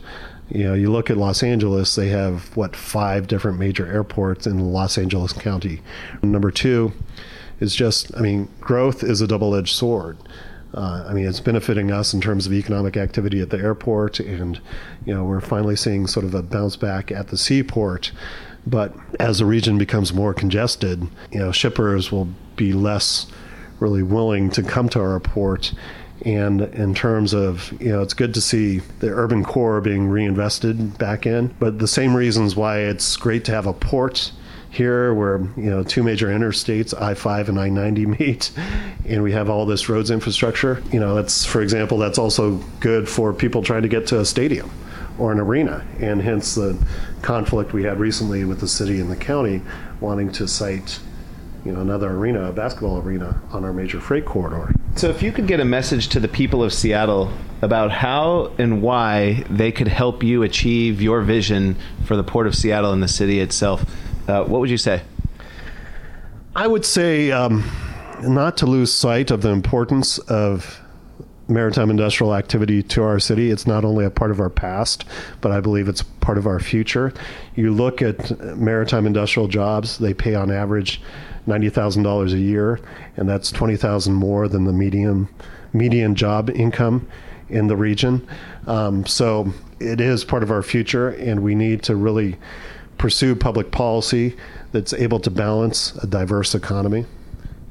[0.49, 4.73] You know, you look at Los Angeles, they have what five different major airports in
[4.73, 5.81] Los Angeles County.
[6.23, 6.93] Number two,
[7.61, 10.17] is just, I mean, growth is a double edged sword.
[10.73, 14.61] Uh, I mean, it's benefiting us in terms of economic activity at the airport, and
[15.05, 18.13] you know we're finally seeing sort of a bounce back at the seaport.
[18.67, 23.27] But as the region becomes more congested, you know, shippers will be less
[23.81, 25.73] really willing to come to our port.
[26.27, 30.99] And in terms of, you know, it's good to see the urban core being reinvested
[30.99, 31.49] back in.
[31.59, 34.31] But the same reasons why it's great to have a port
[34.71, 38.53] here where you know two major interstates i5 and i90 meet
[39.05, 40.83] and we have all this roads infrastructure.
[40.93, 44.25] You know that's for example that's also good for people trying to get to a
[44.25, 44.71] stadium
[45.19, 46.79] or an arena and hence the
[47.21, 49.61] conflict we had recently with the city and the county
[50.01, 51.01] wanting to site
[51.65, 54.73] you know another arena a basketball arena on our major freight corridor.
[54.95, 58.83] So if you could get a message to the people of Seattle about how and
[58.83, 63.09] why they could help you achieve your vision for the port of Seattle and the
[63.09, 63.85] city itself
[64.29, 65.03] uh, what would you say?
[66.55, 67.65] I would say um,
[68.23, 70.81] not to lose sight of the importance of
[71.49, 73.51] maritime industrial activity to our city.
[73.51, 75.05] It's not only a part of our past,
[75.41, 77.13] but I believe it's part of our future.
[77.57, 81.03] You look at maritime industrial jobs, they pay on average
[81.47, 82.81] $90,000 a year,
[83.17, 85.29] and that's 20,000 more than the median
[85.73, 87.07] median job income
[87.49, 88.27] in the region.
[88.67, 92.37] Um, so it is part of our future, and we need to really
[93.01, 94.37] pursue public policy
[94.73, 97.07] that's able to balance a diverse economy.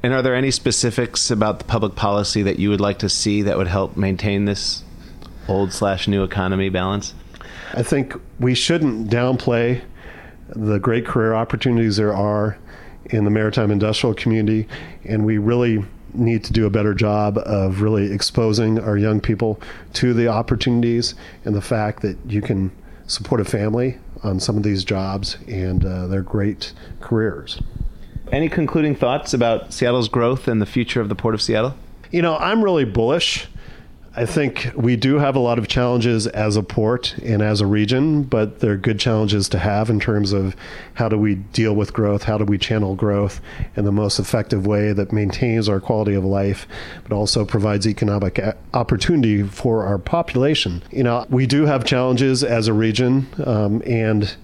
[0.02, 3.42] And are there any specifics about the public policy that you would like to see
[3.42, 4.82] that would help maintain this
[5.46, 7.14] old slash new economy balance?
[7.74, 9.82] I think we shouldn't downplay
[10.48, 12.58] the great career opportunities there are
[13.04, 14.66] in the maritime industrial community,
[15.04, 19.60] and we really need to do a better job of really exposing our young people
[19.92, 21.14] to the opportunities
[21.44, 22.72] and the fact that you can
[23.06, 27.60] support a family on some of these jobs, and uh, they're great careers.
[28.32, 31.74] Any concluding thoughts about Seattle's growth and the future of the Port of Seattle?
[32.10, 33.48] You know, I'm really bullish.
[34.16, 37.66] I think we do have a lot of challenges as a port and as a
[37.66, 40.56] region, but they're good challenges to have in terms of
[40.94, 43.40] how do we deal with growth, how do we channel growth
[43.76, 46.66] in the most effective way that maintains our quality of life,
[47.04, 48.40] but also provides economic
[48.74, 50.82] opportunity for our population.
[50.90, 54.34] You know, we do have challenges as a region, um, and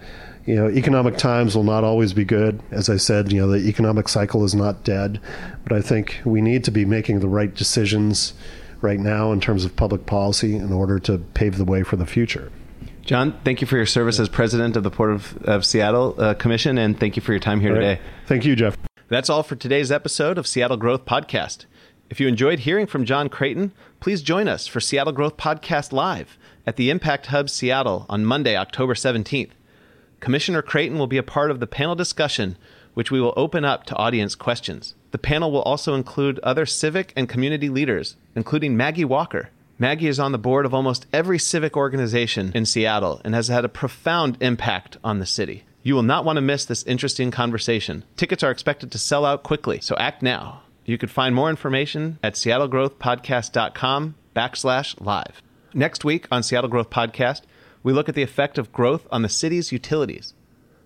[0.44, 2.62] you know, economic times will not always be good.
[2.70, 5.20] As I said, you know, the economic cycle is not dead,
[5.64, 8.32] but I think we need to be making the right decisions
[8.80, 12.06] right now in terms of public policy in order to pave the way for the
[12.06, 12.50] future.
[13.02, 16.34] John, thank you for your service as president of the Port of, of Seattle uh,
[16.34, 17.80] Commission, and thank you for your time here right.
[17.80, 18.00] today.
[18.26, 18.76] Thank you, Jeff.
[19.08, 21.66] That's all for today's episode of Seattle Growth Podcast.
[22.10, 26.36] If you enjoyed hearing from John Creighton, please join us for Seattle Growth Podcast Live
[26.66, 29.50] at the Impact Hub Seattle on Monday, October 17th.
[30.18, 32.56] Commissioner Creighton will be a part of the panel discussion,
[32.94, 34.96] which we will open up to audience questions.
[35.12, 39.50] The panel will also include other civic and community leaders, including Maggie Walker.
[39.78, 43.64] Maggie is on the board of almost every civic organization in Seattle and has had
[43.64, 45.64] a profound impact on the city.
[45.82, 48.04] You will not want to miss this interesting conversation.
[48.16, 50.62] Tickets are expected to sell out quickly, so act now.
[50.84, 55.42] You can find more information at seattlegrowthpodcast.com backslash live.
[55.74, 57.42] Next week on Seattle Growth Podcast,
[57.82, 60.34] we look at the effect of growth on the city's utilities.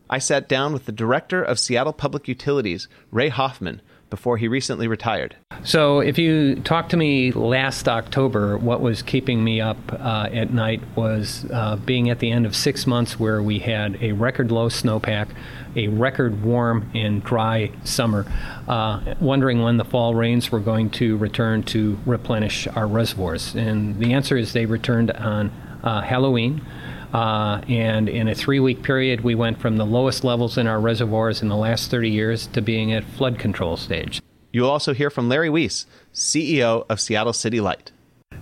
[0.09, 3.81] I sat down with the director of Seattle Public Utilities, Ray Hoffman,
[4.11, 5.37] before he recently retired.
[5.63, 10.53] So, if you talked to me last October, what was keeping me up uh, at
[10.53, 14.51] night was uh, being at the end of six months where we had a record
[14.51, 15.29] low snowpack,
[15.77, 18.25] a record warm and dry summer,
[18.69, 23.55] uh, wondering when the fall rains were going to return to replenish our reservoirs.
[23.55, 25.53] And the answer is they returned on
[25.83, 26.65] uh, Halloween.
[27.13, 30.81] Uh, and in a three week period, we went from the lowest levels in our
[30.81, 34.21] reservoirs in the last 30 years to being at flood control stage.
[34.53, 37.93] You'll also hear from Larry Weis, CEO of Seattle City Light.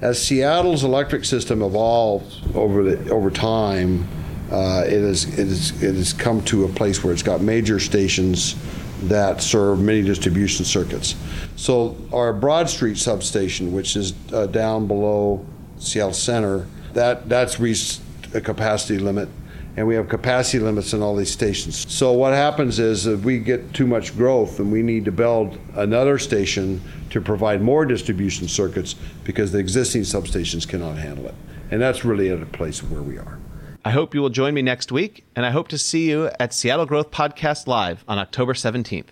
[0.01, 4.07] As Seattle's electric system evolves over, the, over time,
[4.51, 7.79] uh, it, is, it, is, it has come to a place where it's got major
[7.79, 8.55] stations
[9.03, 11.14] that serve many distribution circuits.
[11.57, 15.45] So, our Broad Street substation, which is uh, down below
[15.79, 18.01] Seattle Center, that, that's reached
[18.35, 19.29] a capacity limit,
[19.76, 21.91] and we have capacity limits in all these stations.
[21.93, 25.59] So what happens is if we get too much growth, and we need to build
[25.74, 31.35] another station to provide more distribution circuits because the existing substations cannot handle it.
[31.70, 33.39] And that's really at a place where we are.
[33.85, 36.53] I hope you will join me next week, and I hope to see you at
[36.53, 39.09] Seattle Growth Podcast Live on October 17th.